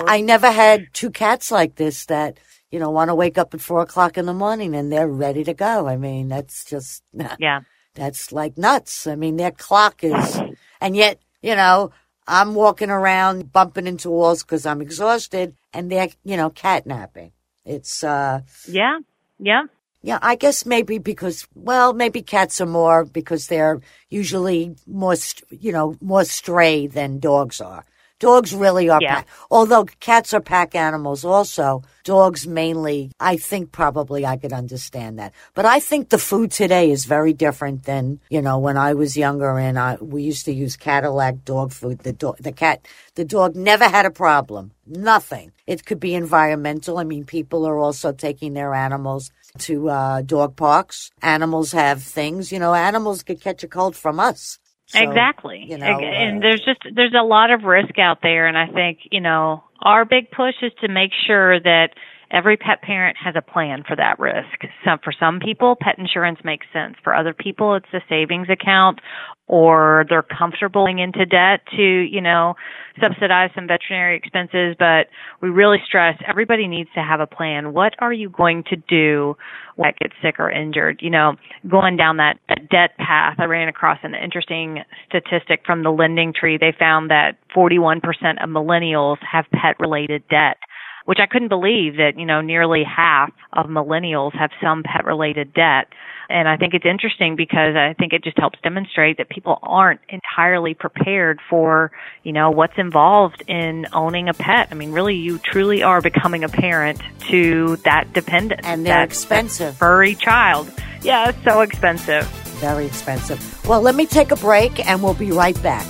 I 0.07 0.21
never 0.21 0.49
had 0.49 0.87
two 0.93 1.11
cats 1.11 1.51
like 1.51 1.75
this 1.75 2.07
that 2.07 2.39
you 2.73 2.79
know 2.79 2.89
want 2.89 3.09
to 3.09 3.15
wake 3.15 3.37
up 3.37 3.53
at 3.53 3.61
four 3.61 3.81
o'clock 3.81 4.17
in 4.17 4.25
the 4.25 4.33
morning 4.33 4.75
and 4.75 4.91
they're 4.91 5.07
ready 5.07 5.43
to 5.43 5.53
go. 5.53 5.87
I 5.87 5.95
mean, 5.95 6.27
that's 6.27 6.65
just 6.65 7.03
yeah, 7.39 7.59
that's 7.93 8.31
like 8.31 8.57
nuts. 8.57 9.05
I 9.05 9.15
mean, 9.15 9.35
their 9.37 9.51
clock 9.51 10.03
is, 10.03 10.41
and 10.81 10.95
yet 10.95 11.19
you 11.43 11.55
know 11.55 11.91
I'm 12.27 12.55
walking 12.55 12.89
around 12.89 13.51
bumping 13.51 13.85
into 13.85 14.09
walls 14.09 14.41
because 14.41 14.65
I'm 14.65 14.81
exhausted, 14.81 15.55
and 15.71 15.91
they're 15.91 16.09
you 16.23 16.35
know 16.35 16.49
catnapping. 16.49 17.31
It's 17.63 18.03
uh 18.03 18.41
yeah, 18.67 18.99
yeah. 19.37 19.65
Yeah, 20.05 20.19
I 20.21 20.35
guess 20.35 20.65
maybe 20.65 20.97
because, 20.97 21.47
well, 21.55 21.93
maybe 21.93 22.21
cats 22.21 22.59
are 22.59 22.65
more 22.65 23.05
because 23.05 23.47
they're 23.47 23.79
usually 24.09 24.75
more, 24.85 25.15
you 25.49 25.71
know, 25.71 25.95
more 26.01 26.25
stray 26.25 26.87
than 26.87 27.19
dogs 27.19 27.61
are. 27.61 27.85
Dogs 28.23 28.55
really 28.55 28.87
are 28.89 29.01
yeah. 29.01 29.15
pack. 29.15 29.27
Although 29.51 29.83
cats 29.99 30.33
are 30.33 30.39
pack 30.39 30.75
animals 30.75 31.25
also, 31.25 31.83
dogs 32.05 32.47
mainly, 32.47 33.11
I 33.19 33.35
think 33.35 33.73
probably 33.73 34.25
I 34.25 34.37
could 34.37 34.53
understand 34.53 35.19
that. 35.19 35.33
But 35.53 35.65
I 35.65 35.81
think 35.81 36.07
the 36.07 36.17
food 36.17 36.49
today 36.51 36.89
is 36.89 37.03
very 37.03 37.33
different 37.33 37.83
than, 37.83 38.21
you 38.29 38.41
know, 38.41 38.59
when 38.59 38.77
I 38.77 38.93
was 38.93 39.17
younger 39.17 39.59
and 39.59 39.77
I, 39.77 39.95
we 39.95 40.23
used 40.23 40.45
to 40.45 40.53
use 40.53 40.77
Cadillac 40.77 41.43
dog 41.43 41.73
food. 41.73 41.99
The 41.99 42.13
dog, 42.13 42.37
the 42.37 42.53
cat, 42.53 42.87
the 43.15 43.25
dog 43.25 43.57
never 43.57 43.89
had 43.89 44.05
a 44.05 44.11
problem. 44.25 44.71
Nothing. 44.87 45.51
It 45.67 45.85
could 45.85 45.99
be 45.99 46.15
environmental. 46.15 46.99
I 46.99 47.03
mean, 47.03 47.25
people 47.25 47.65
are 47.65 47.77
also 47.77 48.13
taking 48.13 48.53
their 48.53 48.73
animals 48.73 49.31
to 49.59 49.89
uh, 49.89 50.21
dog 50.21 50.55
parks. 50.55 51.11
Animals 51.21 51.73
have 51.73 52.01
things, 52.01 52.53
you 52.53 52.59
know, 52.59 52.73
animals 52.73 53.21
could 53.23 53.41
catch 53.41 53.63
a 53.63 53.67
cold 53.67 53.97
from 53.97 54.19
us. 54.19 54.59
So, 54.87 54.99
exactly. 55.01 55.65
You 55.67 55.77
know, 55.77 55.85
and 55.85 56.37
uh, 56.37 56.41
there's 56.41 56.63
just 56.63 56.79
there's 56.95 57.15
a 57.17 57.23
lot 57.23 57.51
of 57.51 57.63
risk 57.63 57.97
out 57.97 58.19
there 58.21 58.47
and 58.47 58.57
I 58.57 58.67
think, 58.67 58.99
you 59.11 59.21
know, 59.21 59.63
our 59.81 60.05
big 60.05 60.31
push 60.31 60.55
is 60.61 60.71
to 60.81 60.87
make 60.87 61.11
sure 61.25 61.59
that 61.59 61.89
every 62.33 62.57
pet 62.57 62.81
parent 62.81 63.17
has 63.23 63.35
a 63.37 63.41
plan 63.41 63.83
for 63.87 63.95
that 63.95 64.19
risk. 64.19 64.65
For 65.03 65.13
some 65.17 65.39
people, 65.39 65.77
pet 65.79 65.97
insurance 65.97 66.39
makes 66.43 66.65
sense. 66.73 66.95
For 67.03 67.15
other 67.15 67.33
people, 67.33 67.75
it's 67.75 67.85
a 67.93 68.01
savings 68.09 68.49
account 68.49 68.99
or 69.47 70.05
they're 70.09 70.23
comfortable 70.23 70.83
going 70.83 70.99
into 70.99 71.25
debt 71.25 71.61
to, 71.75 71.81
you 71.81 72.19
know, 72.19 72.55
subsidize 73.01 73.49
some 73.55 73.67
veterinary 73.67 74.17
expenses, 74.17 74.75
but 74.77 75.07
we 75.41 75.49
really 75.49 75.77
stress 75.85 76.17
everybody 76.27 76.67
needs 76.67 76.89
to 76.93 77.01
have 77.01 77.19
a 77.19 77.27
plan. 77.27 77.73
What 77.73 77.93
are 77.99 78.11
you 78.11 78.29
going 78.29 78.63
to 78.69 78.75
do 78.75 79.35
when 79.75 79.89
it 79.89 79.99
gets 79.99 80.13
sick 80.21 80.35
or 80.39 80.51
injured? 80.51 80.99
You 81.01 81.09
know, 81.09 81.35
going 81.69 81.95
down 81.95 82.17
that, 82.17 82.39
that 82.49 82.69
debt 82.69 82.97
path, 82.97 83.35
I 83.39 83.45
ran 83.45 83.69
across 83.69 83.99
an 84.03 84.13
interesting 84.13 84.79
statistic 85.07 85.61
from 85.65 85.83
the 85.83 85.89
LendingTree. 85.89 86.59
They 86.59 86.73
found 86.77 87.09
that 87.11 87.37
41% 87.55 87.97
of 88.43 88.49
millennials 88.49 89.17
have 89.29 89.45
pet 89.53 89.79
related 89.79 90.23
debt 90.29 90.57
which 91.05 91.19
I 91.21 91.25
couldn't 91.25 91.49
believe 91.49 91.97
that, 91.97 92.13
you 92.17 92.25
know, 92.25 92.41
nearly 92.41 92.83
half 92.83 93.31
of 93.51 93.67
millennials 93.67 94.33
have 94.37 94.51
some 94.61 94.83
pet 94.83 95.05
related 95.05 95.53
debt. 95.53 95.87
And 96.29 96.47
I 96.47 96.57
think 96.57 96.73
it's 96.73 96.85
interesting 96.85 97.35
because 97.35 97.75
I 97.75 97.93
think 97.99 98.13
it 98.13 98.23
just 98.23 98.39
helps 98.39 98.57
demonstrate 98.63 99.17
that 99.17 99.29
people 99.29 99.59
aren't 99.61 99.99
entirely 100.09 100.73
prepared 100.73 101.39
for, 101.49 101.91
you 102.23 102.31
know, 102.31 102.49
what's 102.49 102.77
involved 102.77 103.43
in 103.47 103.85
owning 103.93 104.29
a 104.29 104.33
pet. 104.33 104.69
I 104.71 104.75
mean, 104.75 104.91
really, 104.93 105.15
you 105.15 105.37
truly 105.37 105.83
are 105.83 106.01
becoming 106.01 106.43
a 106.43 106.49
parent 106.49 107.01
to 107.29 107.75
that 107.83 108.13
dependent. 108.13 108.61
And 108.63 108.85
they're 108.85 108.95
that, 108.95 109.03
expensive. 109.03 109.73
That 109.73 109.79
furry 109.79 110.15
child. 110.15 110.71
Yeah, 111.01 111.29
it's 111.29 111.43
so 111.43 111.61
expensive. 111.61 112.25
Very 112.59 112.85
expensive. 112.85 113.67
Well, 113.67 113.81
let 113.81 113.95
me 113.95 114.05
take 114.05 114.31
a 114.31 114.37
break 114.37 114.85
and 114.87 115.03
we'll 115.03 115.13
be 115.13 115.31
right 115.31 115.61
back. 115.61 115.85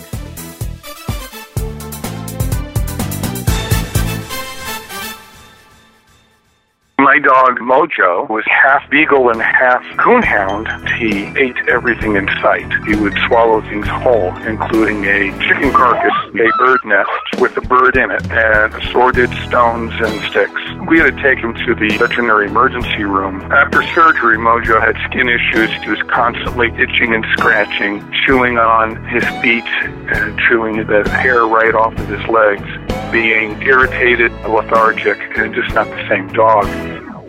My 7.14 7.20
dog 7.20 7.60
Mojo 7.60 8.28
was 8.28 8.44
half 8.48 8.90
beagle 8.90 9.30
and 9.30 9.40
half 9.40 9.84
coonhound. 9.98 10.66
He 10.98 11.26
ate 11.40 11.70
everything 11.70 12.16
in 12.16 12.26
sight. 12.42 12.66
He 12.88 12.96
would 12.96 13.14
swallow 13.28 13.62
things 13.62 13.88
whole, 13.88 14.36
including 14.38 15.06
a 15.06 15.30
chicken 15.46 15.72
carcass, 15.74 16.12
a 16.34 16.50
bird 16.58 16.80
nest 16.86 17.12
with 17.40 17.56
a 17.56 17.62
bird 17.62 17.98
in 17.98 18.10
it, 18.10 18.26
and 18.32 18.74
assorted 18.74 19.30
stones 19.46 19.94
and 20.02 20.24
sticks. 20.32 20.60
We 20.90 20.98
had 20.98 21.16
to 21.16 21.22
take 21.22 21.38
him 21.38 21.54
to 21.54 21.76
the 21.76 21.96
veterinary 22.00 22.48
emergency 22.48 23.04
room. 23.04 23.42
After 23.52 23.84
surgery, 23.94 24.40
Mojo 24.40 24.82
had 24.82 24.98
skin 25.08 25.30
issues. 25.30 25.70
He 25.84 25.92
was 25.92 26.02
constantly 26.10 26.70
itching 26.82 27.14
and 27.14 27.24
scratching, 27.38 28.02
chewing 28.26 28.58
on 28.58 28.96
his 29.06 29.24
feet, 29.44 29.70
and 30.10 30.40
chewing 30.50 30.88
the 30.88 31.08
hair 31.10 31.46
right 31.46 31.76
off 31.76 31.94
of 31.94 32.08
his 32.08 32.26
legs, 32.28 32.66
being 33.12 33.62
irritated, 33.62 34.32
lethargic, 34.50 35.20
and 35.38 35.54
just 35.54 35.76
not 35.76 35.86
the 35.86 36.10
same 36.10 36.28
dog. 36.34 36.66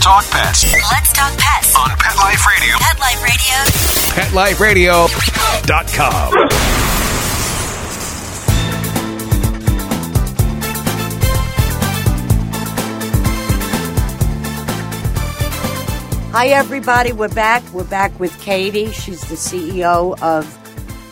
Talk 0.00 0.24
Pets. 0.30 0.64
Let's 0.72 1.12
Talk 1.12 1.36
Pets. 1.36 1.76
On 1.76 1.90
Pet 1.90 2.16
Life 2.16 2.46
Radio. 2.46 2.74
Pet 2.78 2.98
Life 4.32 4.58
Radio. 4.58 5.06
PetLifeRadio.com. 5.06 6.32
Hi, 16.32 16.46
everybody. 16.46 17.12
We're 17.12 17.28
back. 17.28 17.62
We're 17.74 17.84
back 17.84 18.18
with 18.18 18.40
Katie. 18.40 18.90
She's 18.92 19.20
the 19.28 19.34
CEO 19.34 20.18
of 20.22 20.46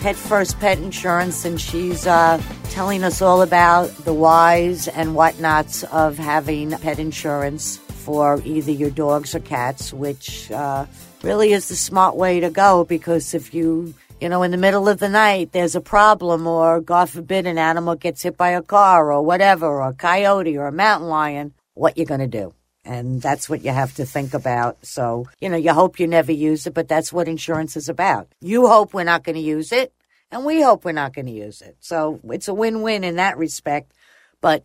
Pet 0.00 0.16
First 0.16 0.58
Pet 0.60 0.78
Insurance, 0.78 1.44
and 1.44 1.60
she's 1.60 2.06
uh, 2.06 2.40
telling 2.70 3.04
us 3.04 3.20
all 3.20 3.42
about 3.42 3.88
the 4.06 4.14
whys 4.14 4.88
and 4.88 5.14
whatnots 5.14 5.84
of 5.84 6.16
having 6.16 6.70
pet 6.70 6.98
insurance 6.98 7.80
for 8.08 8.40
either 8.42 8.72
your 8.72 8.88
dogs 8.88 9.34
or 9.34 9.40
cats, 9.40 9.92
which 9.92 10.50
uh, 10.50 10.86
really 11.22 11.52
is 11.52 11.68
the 11.68 11.76
smart 11.76 12.16
way 12.16 12.40
to 12.40 12.48
go 12.48 12.82
because 12.84 13.34
if 13.34 13.52
you 13.52 13.92
you 14.18 14.30
know, 14.30 14.42
in 14.42 14.50
the 14.50 14.56
middle 14.56 14.88
of 14.88 14.98
the 14.98 15.10
night, 15.10 15.52
there's 15.52 15.76
a 15.76 15.80
problem, 15.82 16.46
or 16.46 16.80
God 16.80 17.10
forbid, 17.10 17.46
an 17.46 17.58
animal 17.58 17.96
gets 17.96 18.22
hit 18.22 18.38
by 18.38 18.48
a 18.48 18.62
car, 18.62 19.12
or 19.12 19.22
whatever, 19.22 19.66
or 19.66 19.82
a 19.82 19.92
coyote, 19.92 20.56
or 20.56 20.66
a 20.66 20.72
mountain 20.72 21.08
lion, 21.08 21.52
what 21.74 21.98
you're 21.98 22.06
going 22.06 22.18
to 22.20 22.26
do? 22.26 22.54
And 22.82 23.20
that's 23.20 23.48
what 23.48 23.62
you 23.62 23.70
have 23.70 23.94
to 23.96 24.06
think 24.06 24.32
about. 24.32 24.84
So, 24.84 25.28
you 25.38 25.50
know, 25.50 25.58
you 25.58 25.74
hope 25.74 26.00
you 26.00 26.06
never 26.06 26.32
use 26.32 26.66
it, 26.66 26.74
but 26.74 26.88
that's 26.88 27.12
what 27.12 27.28
insurance 27.28 27.76
is 27.76 27.90
about. 27.90 28.26
You 28.40 28.66
hope 28.66 28.94
we're 28.94 29.04
not 29.04 29.22
going 29.22 29.36
to 29.36 29.42
use 29.42 29.70
it, 29.70 29.92
and 30.32 30.46
we 30.46 30.62
hope 30.62 30.84
we're 30.84 30.92
not 30.92 31.14
going 31.14 31.26
to 31.26 31.32
use 31.46 31.60
it. 31.60 31.76
So 31.78 32.18
it's 32.24 32.48
a 32.48 32.54
win 32.54 32.80
win 32.80 33.04
in 33.04 33.16
that 33.16 33.36
respect. 33.36 33.92
But 34.40 34.64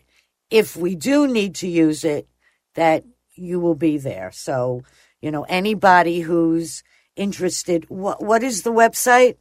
if 0.49 0.77
we 0.77 0.95
do 0.95 1.27
need 1.27 1.55
to 1.55 1.67
use 1.67 2.05
it, 2.05 2.27
that 2.75 3.03
you 3.35 3.59
will 3.59 3.75
be 3.75 3.97
there. 3.97 4.31
So, 4.31 4.83
you 5.21 5.31
know, 5.31 5.43
anybody 5.43 6.21
who's 6.21 6.83
interested, 7.15 7.85
what, 7.89 8.23
what 8.23 8.43
is 8.43 8.63
the 8.63 8.73
website? 8.73 9.37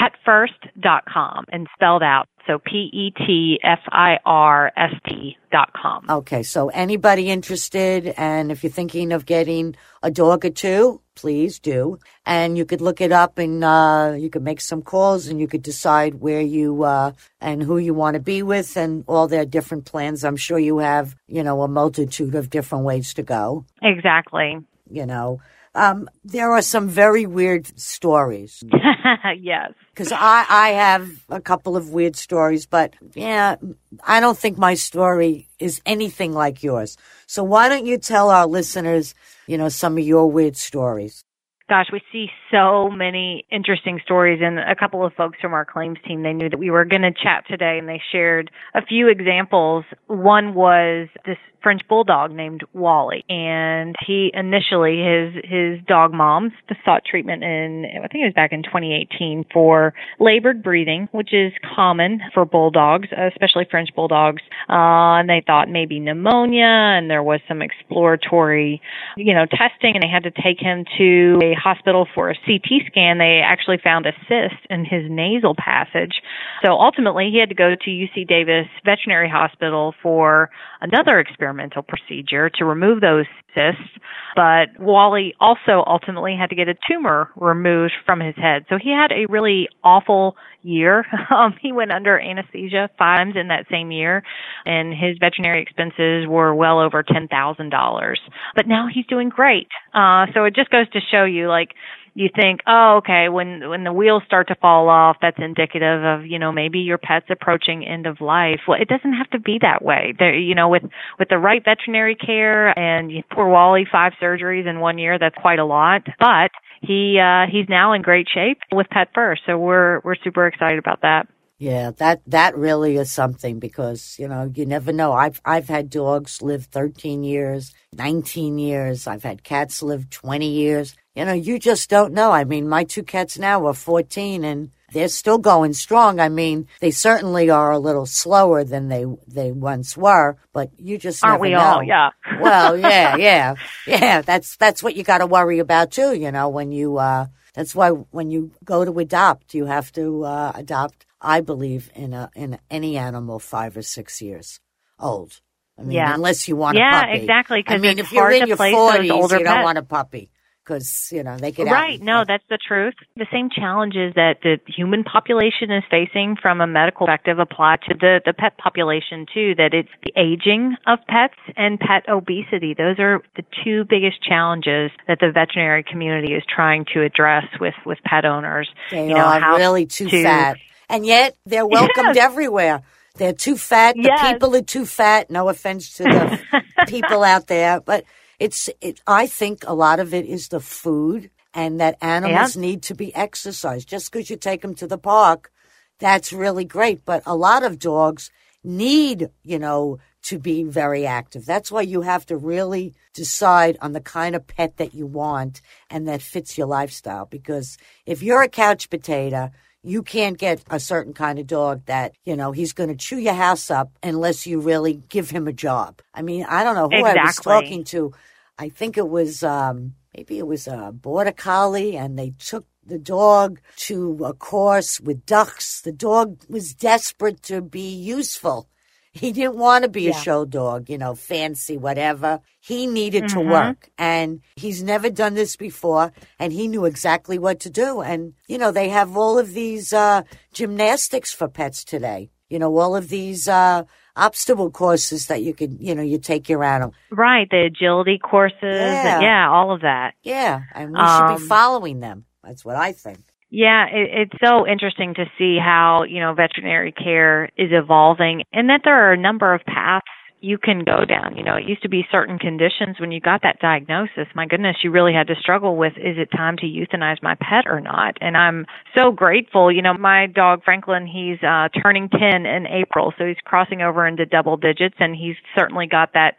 petfirst.com 0.00 1.44
and 1.52 1.66
spelled 1.74 2.02
out. 2.02 2.28
So 2.50 2.58
P 2.58 2.90
E 2.92 3.12
T 3.12 3.60
F 3.62 3.78
I 3.92 4.18
R 4.26 4.72
S 4.76 4.92
T 5.06 5.36
dot 5.52 5.70
com. 5.72 6.04
Okay, 6.10 6.42
so 6.42 6.68
anybody 6.70 7.30
interested, 7.30 8.12
and 8.16 8.50
if 8.50 8.64
you're 8.64 8.72
thinking 8.72 9.12
of 9.12 9.24
getting 9.24 9.76
a 10.02 10.10
dog 10.10 10.44
or 10.44 10.50
two, 10.50 11.00
please 11.14 11.60
do. 11.60 12.00
And 12.26 12.58
you 12.58 12.64
could 12.64 12.80
look 12.80 13.00
it 13.00 13.12
up 13.12 13.38
and 13.38 13.62
uh, 13.62 14.16
you 14.18 14.30
could 14.30 14.42
make 14.42 14.60
some 14.60 14.82
calls 14.82 15.28
and 15.28 15.38
you 15.38 15.46
could 15.46 15.62
decide 15.62 16.16
where 16.16 16.40
you 16.40 16.82
uh, 16.82 17.12
and 17.40 17.62
who 17.62 17.78
you 17.78 17.94
want 17.94 18.14
to 18.14 18.20
be 18.20 18.42
with 18.42 18.76
and 18.76 19.04
all 19.06 19.28
their 19.28 19.44
different 19.44 19.84
plans. 19.84 20.24
I'm 20.24 20.36
sure 20.36 20.58
you 20.58 20.78
have, 20.78 21.14
you 21.28 21.44
know, 21.44 21.62
a 21.62 21.68
multitude 21.68 22.34
of 22.34 22.50
different 22.50 22.84
ways 22.84 23.14
to 23.14 23.22
go. 23.22 23.64
Exactly. 23.80 24.58
You 24.90 25.06
know, 25.06 25.40
um, 25.74 26.08
there 26.24 26.52
are 26.52 26.62
some 26.62 26.88
very 26.88 27.26
weird 27.26 27.66
stories. 27.78 28.62
yes. 29.38 29.72
Because 29.94 30.12
I, 30.12 30.44
I 30.48 30.68
have 30.70 31.08
a 31.28 31.40
couple 31.40 31.76
of 31.76 31.90
weird 31.90 32.16
stories, 32.16 32.66
but 32.66 32.94
yeah, 33.14 33.56
I 34.02 34.20
don't 34.20 34.38
think 34.38 34.58
my 34.58 34.74
story 34.74 35.48
is 35.58 35.80
anything 35.86 36.32
like 36.32 36.62
yours. 36.62 36.96
So 37.26 37.44
why 37.44 37.68
don't 37.68 37.86
you 37.86 37.98
tell 37.98 38.30
our 38.30 38.46
listeners, 38.46 39.14
you 39.46 39.58
know, 39.58 39.68
some 39.68 39.96
of 39.96 40.04
your 40.04 40.30
weird 40.30 40.56
stories? 40.56 41.22
gosh, 41.70 41.86
we 41.92 42.02
see 42.12 42.26
so 42.50 42.90
many 42.90 43.46
interesting 43.50 44.00
stories. 44.04 44.40
And 44.42 44.58
a 44.58 44.74
couple 44.74 45.06
of 45.06 45.14
folks 45.14 45.38
from 45.40 45.54
our 45.54 45.64
claims 45.64 45.98
team, 46.06 46.22
they 46.22 46.32
knew 46.32 46.50
that 46.50 46.58
we 46.58 46.68
were 46.68 46.84
going 46.84 47.02
to 47.02 47.12
chat 47.12 47.44
today 47.48 47.78
and 47.78 47.88
they 47.88 48.02
shared 48.12 48.50
a 48.74 48.84
few 48.84 49.08
examples. 49.08 49.84
One 50.08 50.54
was 50.54 51.08
this 51.24 51.38
French 51.62 51.82
bulldog 51.88 52.32
named 52.32 52.62
Wally. 52.72 53.24
And 53.28 53.94
he 54.06 54.30
initially, 54.34 55.02
his, 55.02 55.44
his 55.44 55.86
dog 55.86 56.12
mom 56.12 56.52
sought 56.84 57.02
treatment 57.04 57.42
in, 57.44 57.84
I 57.86 58.08
think 58.08 58.22
it 58.22 58.26
was 58.26 58.34
back 58.34 58.52
in 58.52 58.62
2018 58.62 59.46
for 59.52 59.94
labored 60.18 60.62
breathing, 60.62 61.08
which 61.12 61.32
is 61.32 61.52
common 61.74 62.20
for 62.34 62.44
bulldogs, 62.44 63.08
especially 63.12 63.66
French 63.70 63.90
bulldogs. 63.94 64.42
Uh, 64.68 65.20
and 65.20 65.28
they 65.28 65.42
thought 65.46 65.68
maybe 65.68 66.00
pneumonia 66.00 66.64
and 66.64 67.10
there 67.10 67.22
was 67.22 67.40
some 67.48 67.62
exploratory, 67.62 68.80
you 69.16 69.34
know, 69.34 69.46
testing 69.46 69.94
and 69.94 70.02
they 70.02 70.08
had 70.08 70.22
to 70.22 70.30
take 70.30 70.58
him 70.58 70.84
to 70.98 71.38
a 71.42 71.54
hospital 71.54 72.06
for 72.14 72.30
a 72.30 72.34
CT 72.46 72.86
scan, 72.86 73.18
they 73.18 73.40
actually 73.44 73.78
found 73.82 74.06
a 74.06 74.12
cyst 74.28 74.60
in 74.68 74.84
his 74.84 75.04
nasal 75.08 75.54
passage. 75.54 76.22
So 76.64 76.72
ultimately, 76.72 77.30
he 77.32 77.38
had 77.38 77.48
to 77.48 77.54
go 77.54 77.74
to 77.74 77.90
UC 77.90 78.28
Davis 78.28 78.66
Veterinary 78.84 79.28
Hospital 79.28 79.94
for 80.02 80.50
another 80.80 81.18
experimental 81.50 81.82
procedure 81.82 82.50
to 82.50 82.64
remove 82.64 83.00
those 83.00 83.26
cysts. 83.54 83.98
But 84.36 84.78
Wally 84.78 85.34
also 85.40 85.82
ultimately 85.86 86.36
had 86.38 86.50
to 86.50 86.56
get 86.56 86.68
a 86.68 86.74
tumor 86.88 87.30
removed 87.36 87.92
from 88.06 88.20
his 88.20 88.36
head. 88.36 88.64
So 88.68 88.76
he 88.80 88.90
had 88.90 89.10
a 89.12 89.26
really 89.28 89.68
awful 89.82 90.36
year. 90.62 91.04
Um, 91.30 91.54
he 91.62 91.70
went 91.70 91.92
under 91.92 92.18
anesthesia 92.18 92.90
five 92.98 93.18
times 93.20 93.34
in 93.36 93.48
that 93.48 93.66
same 93.70 93.90
year, 93.90 94.22
and 94.64 94.92
his 94.92 95.16
veterinary 95.18 95.62
expenses 95.62 96.26
were 96.26 96.54
well 96.54 96.80
over 96.80 97.02
ten 97.02 97.28
thousand 97.28 97.70
dollars. 97.70 98.20
But 98.56 98.66
now 98.66 98.88
he's 98.92 99.06
doing 99.06 99.28
great. 99.28 99.68
Uh, 99.94 100.26
so 100.34 100.44
it 100.44 100.54
just 100.54 100.70
goes 100.70 100.88
to 100.90 101.00
show 101.10 101.24
you, 101.24 101.48
like, 101.48 101.70
you 102.14 102.28
think, 102.34 102.60
oh, 102.66 102.96
okay, 102.98 103.28
when 103.28 103.68
when 103.68 103.84
the 103.84 103.92
wheels 103.92 104.22
start 104.26 104.48
to 104.48 104.54
fall 104.56 104.88
off, 104.88 105.16
that's 105.22 105.38
indicative 105.38 106.04
of 106.04 106.26
you 106.26 106.38
know 106.38 106.52
maybe 106.52 106.80
your 106.80 106.98
pet's 106.98 107.26
approaching 107.30 107.86
end 107.86 108.06
of 108.06 108.20
life. 108.20 108.60
Well, 108.66 108.80
it 108.80 108.88
doesn't 108.88 109.12
have 109.14 109.30
to 109.30 109.40
be 109.40 109.58
that 109.62 109.82
way. 109.82 110.14
There, 110.18 110.36
you 110.36 110.54
know, 110.54 110.68
with 110.68 110.82
with 111.18 111.28
the 111.28 111.38
right 111.38 111.62
veterinary 111.64 112.16
care 112.16 112.76
and 112.78 113.12
poor 113.30 113.48
Wally, 113.48 113.86
five 113.90 114.12
surgeries 114.20 114.68
in 114.68 114.80
one 114.80 114.98
year, 114.98 115.18
that's 115.18 115.36
quite 115.40 115.58
a 115.58 115.64
lot. 115.64 116.02
But 116.18 116.50
he 116.82 117.18
uh, 117.18 117.46
he's 117.50 117.68
now 117.68 117.92
in 117.92 118.02
great 118.02 118.28
shape 118.32 118.58
with 118.72 118.88
Pet 118.88 119.08
First, 119.14 119.42
so 119.46 119.58
we're 119.58 120.00
we're 120.00 120.16
super 120.16 120.46
excited 120.46 120.78
about 120.78 121.02
that. 121.02 121.28
Yeah, 121.60 121.90
that 121.98 122.22
that 122.26 122.56
really 122.56 122.96
is 122.96 123.12
something 123.12 123.58
because 123.58 124.16
you 124.18 124.28
know 124.28 124.50
you 124.54 124.64
never 124.64 124.94
know. 124.94 125.12
I've 125.12 125.42
I've 125.44 125.68
had 125.68 125.90
dogs 125.90 126.40
live 126.40 126.64
13 126.64 127.22
years, 127.22 127.74
19 127.92 128.58
years. 128.58 129.06
I've 129.06 129.22
had 129.22 129.44
cats 129.44 129.82
live 129.82 130.08
20 130.08 130.48
years. 130.48 130.96
You 131.14 131.24
know, 131.24 131.32
you 131.32 131.58
just 131.58 131.90
don't 131.90 132.12
know. 132.12 132.30
I 132.30 132.44
mean, 132.44 132.68
my 132.68 132.84
two 132.84 133.02
cats 133.02 133.38
now 133.38 133.66
are 133.66 133.74
14 133.74 134.44
and 134.44 134.70
they're 134.92 135.08
still 135.08 135.38
going 135.38 135.72
strong. 135.72 136.20
I 136.20 136.28
mean, 136.28 136.68
they 136.80 136.92
certainly 136.92 137.50
are 137.50 137.72
a 137.72 137.78
little 137.78 138.06
slower 138.06 138.64
than 138.64 138.88
they 138.88 139.04
they 139.26 139.52
once 139.52 139.96
were, 139.96 140.36
but 140.52 140.70
you 140.78 140.98
just 140.98 141.24
aren't 141.24 141.40
we 141.40 141.50
know. 141.50 141.58
all? 141.58 141.82
Yeah. 141.82 142.10
well, 142.40 142.76
yeah, 142.76 143.16
yeah, 143.16 143.54
yeah. 143.86 144.22
That's 144.22 144.56
that's 144.56 144.82
what 144.82 144.96
you 144.96 145.02
got 145.02 145.18
to 145.18 145.26
worry 145.26 145.58
about 145.58 145.90
too. 145.92 146.14
You 146.14 146.30
know, 146.32 146.48
when 146.48 146.72
you 146.72 146.98
uh, 146.98 147.26
that's 147.54 147.74
why 147.74 147.90
when 147.90 148.30
you 148.30 148.52
go 148.64 148.84
to 148.84 148.98
adopt, 148.98 149.54
you 149.54 149.66
have 149.66 149.92
to 149.92 150.24
uh, 150.24 150.52
adopt 150.54 151.06
I 151.20 151.40
believe 151.40 151.90
in 151.94 152.12
a 152.12 152.30
in 152.34 152.58
any 152.70 152.96
animal 152.96 153.38
five 153.38 153.76
or 153.76 153.82
six 153.82 154.20
years 154.20 154.60
old. 154.98 155.40
I 155.78 155.82
mean, 155.82 155.92
yeah. 155.92 156.14
unless 156.14 156.46
you 156.46 156.56
want 156.56 156.76
yeah, 156.76 156.88
a 156.88 157.00
puppy. 157.00 157.12
Yeah, 157.12 157.20
exactly. 157.20 157.64
I 157.66 157.78
mean, 157.78 157.98
if 157.98 158.12
you're 158.12 158.30
in 158.30 158.48
your 158.48 158.56
forties, 158.56 159.08
you 159.08 159.28
don't 159.28 159.44
pets. 159.44 159.64
want 159.64 159.78
a 159.78 159.82
puppy 159.82 160.30
because 160.70 161.10
you 161.12 161.22
know 161.22 161.36
they 161.36 161.52
could. 161.52 161.66
Right. 161.66 162.00
No, 162.00 162.24
that's 162.26 162.44
the 162.48 162.58
truth. 162.58 162.94
The 163.16 163.26
same 163.32 163.50
challenges 163.50 164.14
that 164.14 164.38
the 164.42 164.58
human 164.66 165.04
population 165.04 165.70
is 165.70 165.82
facing 165.90 166.36
from 166.40 166.60
a 166.60 166.66
medical 166.66 167.06
perspective 167.06 167.38
apply 167.38 167.76
to 167.88 167.94
the 167.94 168.20
the 168.24 168.32
pet 168.32 168.56
population 168.58 169.26
too. 169.32 169.54
That 169.56 169.74
it's 169.74 169.88
the 170.02 170.12
aging 170.16 170.76
of 170.86 170.98
pets 171.08 171.34
and 171.56 171.78
pet 171.78 172.08
obesity. 172.08 172.74
Those 172.74 172.98
are 172.98 173.20
the 173.36 173.44
two 173.64 173.84
biggest 173.84 174.22
challenges 174.22 174.90
that 175.08 175.18
the 175.20 175.30
veterinary 175.32 175.82
community 175.82 176.34
is 176.34 176.42
trying 176.48 176.84
to 176.94 177.02
address 177.02 177.44
with 177.60 177.74
with 177.84 177.98
pet 178.04 178.24
owners. 178.24 178.68
They 178.90 179.08
you 179.08 179.14
know, 179.14 179.24
are 179.24 179.56
really 179.56 179.86
too 179.86 180.08
to, 180.08 180.22
fat 180.22 180.56
and 180.90 181.06
yet 181.06 181.36
they're 181.46 181.66
welcomed 181.66 182.16
yes. 182.16 182.24
everywhere. 182.24 182.82
They're 183.16 183.32
too 183.32 183.56
fat. 183.56 183.96
The 183.96 184.02
yes. 184.02 184.32
people 184.32 184.54
are 184.54 184.62
too 184.62 184.86
fat. 184.86 185.30
No 185.30 185.48
offense 185.48 185.96
to 185.96 186.04
the 186.04 186.62
people 186.86 187.22
out 187.22 187.48
there, 187.48 187.80
but 187.80 188.04
it's. 188.40 188.68
It, 188.80 189.00
I 189.06 189.26
think 189.26 189.64
a 189.66 189.74
lot 189.74 190.00
of 190.00 190.12
it 190.12 190.26
is 190.26 190.48
the 190.48 190.60
food, 190.60 191.30
and 191.54 191.78
that 191.80 191.96
animals 192.00 192.56
yeah. 192.56 192.62
need 192.62 192.82
to 192.84 192.94
be 192.94 193.14
exercised. 193.14 193.88
Just 193.88 194.10
because 194.10 194.30
you 194.30 194.36
take 194.36 194.62
them 194.62 194.74
to 194.76 194.86
the 194.86 194.98
park, 194.98 195.52
that's 196.00 196.32
really 196.32 196.64
great. 196.64 197.04
But 197.04 197.22
a 197.26 197.36
lot 197.36 197.62
of 197.62 197.78
dogs 197.78 198.30
need, 198.64 199.30
you 199.44 199.58
know, 199.58 199.98
to 200.22 200.38
be 200.38 200.64
very 200.64 201.06
active. 201.06 201.46
That's 201.46 201.72
why 201.72 201.82
you 201.82 202.02
have 202.02 202.26
to 202.26 202.36
really 202.36 202.94
decide 203.14 203.78
on 203.80 203.92
the 203.92 204.00
kind 204.00 204.34
of 204.34 204.46
pet 204.46 204.76
that 204.76 204.94
you 204.94 205.06
want 205.06 205.62
and 205.88 206.06
that 206.08 206.22
fits 206.22 206.58
your 206.58 206.66
lifestyle. 206.66 207.26
Because 207.26 207.78
if 208.06 208.22
you're 208.22 208.42
a 208.42 208.48
couch 208.48 208.90
potato 208.90 209.50
you 209.82 210.02
can't 210.02 210.36
get 210.38 210.62
a 210.70 210.78
certain 210.78 211.14
kind 211.14 211.38
of 211.38 211.46
dog 211.46 211.84
that, 211.86 212.12
you 212.24 212.36
know, 212.36 212.52
he's 212.52 212.72
going 212.72 212.90
to 212.90 212.96
chew 212.96 213.18
your 213.18 213.34
house 213.34 213.70
up 213.70 213.90
unless 214.02 214.46
you 214.46 214.60
really 214.60 214.94
give 215.08 215.30
him 215.30 215.48
a 215.48 215.52
job. 215.52 216.02
I 216.14 216.22
mean, 216.22 216.44
I 216.48 216.64
don't 216.64 216.74
know 216.74 216.88
who 216.88 217.06
exactly. 217.06 217.20
I 217.20 217.24
was 217.24 217.36
talking 217.36 217.84
to. 217.84 218.12
I 218.58 218.68
think 218.68 218.98
it 218.98 219.08
was, 219.08 219.42
um, 219.42 219.94
maybe 220.14 220.38
it 220.38 220.46
was 220.46 220.66
a 220.66 220.92
border 220.92 221.32
collie 221.32 221.96
and 221.96 222.18
they 222.18 222.34
took 222.38 222.66
the 222.84 222.98
dog 222.98 223.60
to 223.76 224.22
a 224.24 224.34
course 224.34 225.00
with 225.00 225.24
ducks. 225.24 225.80
The 225.80 225.92
dog 225.92 226.40
was 226.48 226.74
desperate 226.74 227.42
to 227.44 227.62
be 227.62 227.94
useful. 227.94 228.68
He 229.12 229.32
didn't 229.32 229.56
want 229.56 229.82
to 229.82 229.90
be 229.90 230.02
yeah. 230.02 230.10
a 230.10 230.22
show 230.22 230.44
dog, 230.44 230.88
you 230.88 230.96
know, 230.96 231.14
fancy, 231.14 231.76
whatever. 231.76 232.40
He 232.60 232.86
needed 232.86 233.24
mm-hmm. 233.24 233.40
to 233.40 233.44
work 233.44 233.90
and 233.98 234.40
he's 234.54 234.82
never 234.82 235.10
done 235.10 235.34
this 235.34 235.56
before 235.56 236.12
and 236.38 236.52
he 236.52 236.68
knew 236.68 236.84
exactly 236.84 237.38
what 237.38 237.58
to 237.60 237.70
do. 237.70 238.00
And, 238.02 238.34
you 238.46 238.56
know, 238.56 238.70
they 238.70 238.88
have 238.88 239.16
all 239.16 239.38
of 239.38 239.52
these, 239.52 239.92
uh, 239.92 240.22
gymnastics 240.52 241.32
for 241.32 241.48
pets 241.48 241.84
today. 241.84 242.30
You 242.48 242.58
know, 242.60 242.76
all 242.78 242.94
of 242.94 243.08
these, 243.08 243.48
uh, 243.48 243.82
obstacle 244.16 244.70
courses 244.70 245.26
that 245.26 245.42
you 245.42 245.54
could, 245.54 245.78
you 245.80 245.94
know, 245.94 246.02
you 246.02 246.18
take 246.18 246.48
your 246.48 246.62
animal. 246.62 246.94
Right, 247.10 247.48
the 247.50 247.64
agility 247.64 248.18
courses, 248.18 248.58
Yeah. 248.62 249.14
and 249.14 249.22
yeah, 249.22 249.48
all 249.50 249.72
of 249.72 249.80
that. 249.82 250.14
Yeah, 250.22 250.62
and 250.74 250.92
we 250.92 250.98
should 250.98 251.04
Um, 251.04 251.36
be 251.36 251.48
following 251.48 252.00
them. 252.00 252.26
That's 252.44 252.64
what 252.64 252.76
I 252.76 252.92
think. 252.92 253.20
Yeah, 253.50 253.86
it, 253.86 254.30
it's 254.30 254.44
so 254.44 254.66
interesting 254.66 255.14
to 255.14 255.24
see 255.36 255.58
how, 255.62 256.04
you 256.08 256.20
know, 256.20 256.34
veterinary 256.34 256.92
care 256.92 257.46
is 257.56 257.70
evolving 257.72 258.44
and 258.52 258.68
that 258.68 258.82
there 258.84 259.08
are 259.08 259.12
a 259.12 259.18
number 259.18 259.52
of 259.52 259.62
paths 259.66 260.06
you 260.42 260.56
can 260.56 260.84
go 260.84 261.04
down. 261.04 261.36
You 261.36 261.44
know, 261.44 261.56
it 261.56 261.64
used 261.68 261.82
to 261.82 261.88
be 261.88 262.06
certain 262.10 262.38
conditions 262.38 262.98
when 262.98 263.12
you 263.12 263.20
got 263.20 263.42
that 263.42 263.58
diagnosis. 263.60 264.26
My 264.34 264.46
goodness, 264.46 264.76
you 264.82 264.90
really 264.90 265.12
had 265.12 265.26
to 265.26 265.34
struggle 265.38 265.76
with 265.76 265.92
is 265.98 266.16
it 266.16 266.30
time 266.34 266.56
to 266.58 266.66
euthanize 266.66 267.22
my 267.22 267.34
pet 267.34 267.66
or 267.66 267.80
not? 267.80 268.16
And 268.20 268.36
I'm 268.36 268.64
so 268.96 269.10
grateful. 269.10 269.70
You 269.70 269.82
know, 269.82 269.94
my 269.94 270.26
dog 270.26 270.62
Franklin, 270.64 271.06
he's 271.06 271.42
uh 271.42 271.68
turning 271.82 272.08
10 272.08 272.46
in 272.46 272.66
April, 272.66 273.12
so 273.18 273.26
he's 273.26 273.36
crossing 273.44 273.82
over 273.82 274.06
into 274.06 274.24
double 274.24 274.56
digits 274.56 274.96
and 274.98 275.14
he's 275.14 275.36
certainly 275.58 275.86
got 275.86 276.14
that 276.14 276.36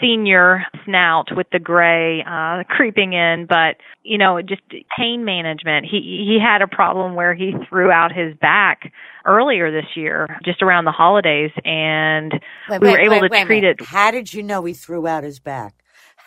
senior 0.00 0.64
snout 0.84 1.26
with 1.36 1.46
the 1.52 1.58
gray 1.58 2.22
uh 2.26 2.62
creeping 2.68 3.12
in, 3.12 3.46
but 3.48 3.76
you 4.02 4.18
know, 4.18 4.40
just 4.42 4.62
pain 4.98 5.24
management. 5.24 5.86
He 5.90 6.24
he 6.26 6.38
had 6.42 6.62
a 6.62 6.66
problem 6.68 7.14
where 7.14 7.34
he 7.34 7.52
threw 7.68 7.90
out 7.90 8.12
his 8.12 8.34
back 8.36 8.92
earlier 9.26 9.70
this 9.70 9.96
year, 9.96 10.38
just 10.44 10.62
around 10.62 10.84
the 10.84 10.92
holidays, 10.92 11.50
and 11.64 12.32
Wait, 12.68 12.80
we 12.80 12.88
wait, 12.88 12.92
were 12.92 13.00
able 13.16 13.28
wait, 13.28 13.40
to 13.40 13.44
treat 13.46 13.64
it. 13.64 13.80
How 13.84 14.10
did 14.10 14.32
you 14.32 14.42
know 14.42 14.64
he 14.64 14.72
threw 14.74 15.06
out 15.06 15.24
his 15.24 15.38
back? 15.38 15.74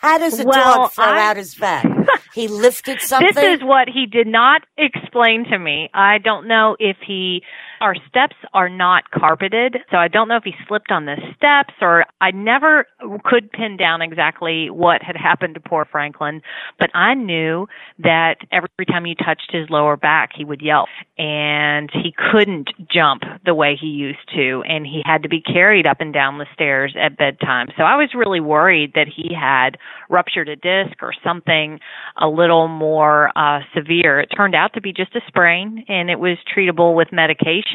How 0.00 0.18
does 0.18 0.38
a 0.38 0.44
Well, 0.44 0.82
dog 0.82 0.92
throw 0.92 1.04
I- 1.04 1.30
out 1.30 1.36
his 1.36 1.54
back? 1.54 1.86
he 2.34 2.48
lifted 2.48 3.00
something. 3.00 3.28
This 3.34 3.58
is 3.60 3.64
what 3.64 3.88
he 3.88 4.06
did 4.06 4.26
not 4.26 4.62
explain 4.76 5.44
to 5.50 5.58
me. 5.58 5.88
I 5.94 6.18
don't 6.18 6.46
know 6.46 6.76
if 6.78 6.96
he 7.06 7.42
our 7.80 7.94
steps 8.08 8.36
are 8.54 8.68
not 8.68 9.10
carpeted, 9.10 9.78
so 9.90 9.96
I 9.96 10.08
don't 10.08 10.28
know 10.28 10.36
if 10.36 10.44
he 10.44 10.54
slipped 10.66 10.90
on 10.90 11.06
the 11.06 11.16
steps 11.36 11.74
or 11.80 12.04
I 12.20 12.30
never 12.30 12.86
could 13.24 13.52
pin 13.52 13.76
down 13.76 14.02
exactly 14.02 14.70
what 14.70 15.02
had 15.02 15.16
happened 15.16 15.54
to 15.54 15.60
poor 15.60 15.84
Franklin, 15.84 16.42
but 16.78 16.90
I 16.94 17.14
knew 17.14 17.66
that 17.98 18.36
every 18.50 18.86
time 18.86 19.06
you 19.06 19.14
touched 19.14 19.50
his 19.52 19.68
lower 19.70 19.96
back, 19.96 20.30
he 20.34 20.44
would 20.44 20.62
yelp 20.62 20.88
and 21.18 21.90
he 21.92 22.14
couldn't 22.32 22.70
jump 22.90 23.22
the 23.44 23.54
way 23.54 23.76
he 23.78 23.88
used 23.88 24.28
to 24.34 24.62
and 24.68 24.86
he 24.86 25.02
had 25.04 25.22
to 25.22 25.28
be 25.28 25.40
carried 25.40 25.86
up 25.86 26.00
and 26.00 26.12
down 26.12 26.38
the 26.38 26.46
stairs 26.54 26.94
at 26.98 27.16
bedtime. 27.16 27.68
So 27.76 27.82
I 27.82 27.96
was 27.96 28.10
really 28.14 28.40
worried 28.40 28.92
that 28.94 29.08
he 29.14 29.34
had 29.34 29.78
ruptured 30.08 30.48
a 30.48 30.56
disc 30.56 31.02
or 31.02 31.12
something 31.24 31.80
a 32.16 32.28
little 32.28 32.68
more 32.68 33.30
uh 33.36 33.60
severe. 33.74 34.20
It 34.20 34.26
turned 34.36 34.54
out 34.54 34.72
to 34.74 34.80
be 34.80 34.92
just 34.92 35.14
a 35.14 35.20
sprain 35.26 35.84
and 35.88 36.10
it 36.10 36.18
was 36.18 36.38
treatable 36.56 36.94
with 36.94 37.12
medication. 37.12 37.65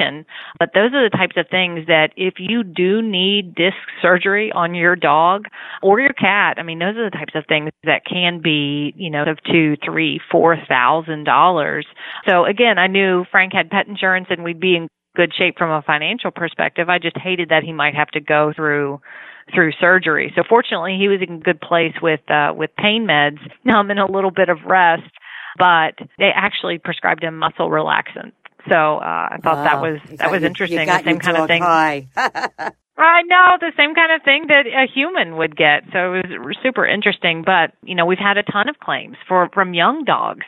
But 0.59 0.71
those 0.73 0.93
are 0.93 1.03
the 1.03 1.15
types 1.15 1.35
of 1.37 1.47
things 1.49 1.87
that 1.87 2.09
if 2.15 2.35
you 2.37 2.63
do 2.63 3.01
need 3.01 3.55
disc 3.55 3.77
surgery 4.01 4.51
on 4.53 4.75
your 4.75 4.95
dog 4.95 5.45
or 5.81 5.99
your 5.99 6.13
cat, 6.13 6.57
I 6.57 6.63
mean 6.63 6.79
those 6.79 6.97
are 6.97 7.09
the 7.09 7.17
types 7.17 7.33
of 7.35 7.45
things 7.47 7.69
that 7.83 8.05
can 8.05 8.41
be, 8.41 8.93
you 8.95 9.09
know, 9.09 9.23
of 9.23 9.37
two, 9.43 9.75
three, 9.83 10.19
four 10.31 10.57
thousand 10.67 11.25
dollars. 11.25 11.85
So 12.27 12.45
again, 12.45 12.77
I 12.77 12.87
knew 12.87 13.25
Frank 13.31 13.53
had 13.53 13.69
pet 13.69 13.87
insurance 13.87 14.27
and 14.29 14.43
we'd 14.43 14.59
be 14.59 14.75
in 14.75 14.87
good 15.15 15.33
shape 15.37 15.57
from 15.57 15.71
a 15.71 15.81
financial 15.81 16.31
perspective. 16.31 16.89
I 16.89 16.99
just 16.99 17.17
hated 17.17 17.49
that 17.49 17.63
he 17.63 17.73
might 17.73 17.95
have 17.95 18.09
to 18.09 18.19
go 18.19 18.53
through 18.55 19.01
through 19.53 19.71
surgery. 19.79 20.31
So 20.35 20.43
fortunately, 20.47 20.97
he 20.99 21.07
was 21.07 21.19
in 21.27 21.39
good 21.39 21.59
place 21.59 21.93
with 22.01 22.21
uh, 22.29 22.53
with 22.55 22.71
pain 22.77 23.05
meds. 23.07 23.39
Now 23.65 23.79
I'm 23.79 23.91
in 23.91 23.97
a 23.97 24.09
little 24.09 24.31
bit 24.31 24.49
of 24.49 24.59
rest, 24.65 25.11
but 25.57 25.95
they 26.17 26.29
actually 26.33 26.77
prescribed 26.77 27.23
him 27.23 27.37
muscle 27.37 27.69
relaxant. 27.69 28.31
So 28.69 28.97
uh, 28.97 29.29
I 29.31 29.37
thought 29.41 29.63
that 29.63 29.81
was 29.81 29.99
that 30.17 30.31
was 30.31 30.43
interesting. 30.43 30.79
You 30.79 30.85
the 30.85 31.03
same 31.03 31.19
kind 31.19 31.37
of 31.37 31.47
thing. 31.47 31.63
I 32.97 33.23
know 33.23 33.57
the 33.59 33.71
same 33.77 33.95
kind 33.95 34.11
of 34.11 34.21
thing 34.23 34.45
that 34.47 34.67
a 34.67 34.85
human 34.93 35.37
would 35.37 35.55
get. 35.55 35.83
So 35.91 36.13
it 36.13 36.39
was 36.39 36.55
super 36.61 36.85
interesting. 36.85 37.43
But 37.45 37.73
you 37.83 37.95
know, 37.95 38.05
we've 38.05 38.19
had 38.19 38.37
a 38.37 38.43
ton 38.43 38.69
of 38.69 38.77
claims 38.79 39.17
for 39.27 39.49
from 39.53 39.73
young 39.73 40.03
dogs 40.03 40.45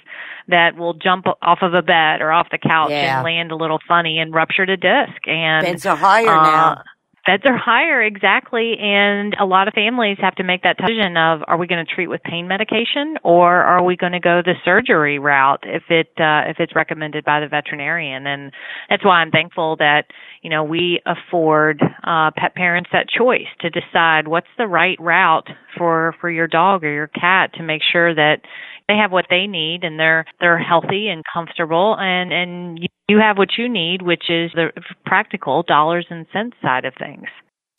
that 0.49 0.75
will 0.75 0.93
jump 0.93 1.25
off 1.41 1.59
of 1.61 1.73
a 1.73 1.81
bed 1.81 2.21
or 2.21 2.31
off 2.31 2.47
the 2.51 2.57
couch 2.57 2.91
Yeah. 2.91 3.17
and 3.17 3.23
land 3.25 3.51
a 3.51 3.55
little 3.55 3.79
funny 3.87 4.19
and 4.19 4.33
ruptured 4.33 4.69
a 4.69 4.77
disc. 4.77 5.25
And 5.25 5.65
Beds 5.65 5.85
are 5.85 5.95
higher 5.95 6.27
uh, 6.27 6.43
now. 6.43 6.83
Beds 7.25 7.43
are 7.45 7.57
higher, 7.57 8.01
exactly. 8.01 8.75
And 8.77 9.33
a 9.39 9.45
lot 9.45 9.69
of 9.69 9.73
families 9.73 10.17
have 10.19 10.35
to 10.35 10.43
make 10.43 10.63
that 10.63 10.75
decision 10.75 11.15
of 11.15 11.39
are 11.47 11.57
we 11.57 11.67
going 11.67 11.83
to 11.85 11.89
treat 11.89 12.07
with 12.07 12.21
pain 12.21 12.49
medication 12.49 13.15
or 13.23 13.63
are 13.63 13.81
we 13.81 13.95
going 13.95 14.11
to 14.11 14.19
go 14.19 14.41
the 14.43 14.55
surgery 14.65 15.19
route 15.19 15.63
if 15.63 15.83
it 15.89 16.09
uh, 16.19 16.49
if 16.49 16.57
it's 16.59 16.75
recommended 16.75 17.23
by 17.23 17.39
the 17.39 17.47
veterinarian? 17.47 18.27
And 18.27 18.51
that's 18.89 19.05
why 19.05 19.21
I'm 19.21 19.31
thankful 19.31 19.77
that 19.77 20.03
you 20.41 20.49
know 20.49 20.65
we 20.65 21.01
afford 21.05 21.81
uh, 21.81 22.31
pet 22.35 22.55
parents 22.55 22.89
that 22.91 23.07
choice 23.07 23.47
to 23.61 23.69
decide 23.69 24.27
what's 24.27 24.47
the 24.57 24.67
right 24.67 24.97
route 24.99 25.47
for 25.77 26.15
for 26.19 26.29
your 26.29 26.47
dog 26.47 26.83
or 26.83 26.91
your 26.91 27.07
cat 27.07 27.53
to 27.53 27.63
make 27.63 27.83
sure 27.89 28.13
that 28.13 28.41
they 28.89 28.95
have 28.97 29.13
what 29.13 29.25
they 29.29 29.47
need 29.47 29.83
and 29.83 29.97
they're 29.97 30.25
they're 30.41 30.59
healthy 30.59 31.07
and 31.07 31.23
comfortable 31.33 31.95
and 31.97 32.33
and 32.33 32.79
you, 32.79 32.87
you 33.07 33.19
have 33.19 33.37
what 33.37 33.49
you 33.57 33.69
need 33.69 34.01
which 34.01 34.29
is 34.29 34.51
the 34.53 34.69
practical 35.05 35.63
dollars 35.63 36.05
and 36.09 36.25
cents 36.33 36.55
side 36.61 36.85
of 36.85 36.93
things 36.97 37.27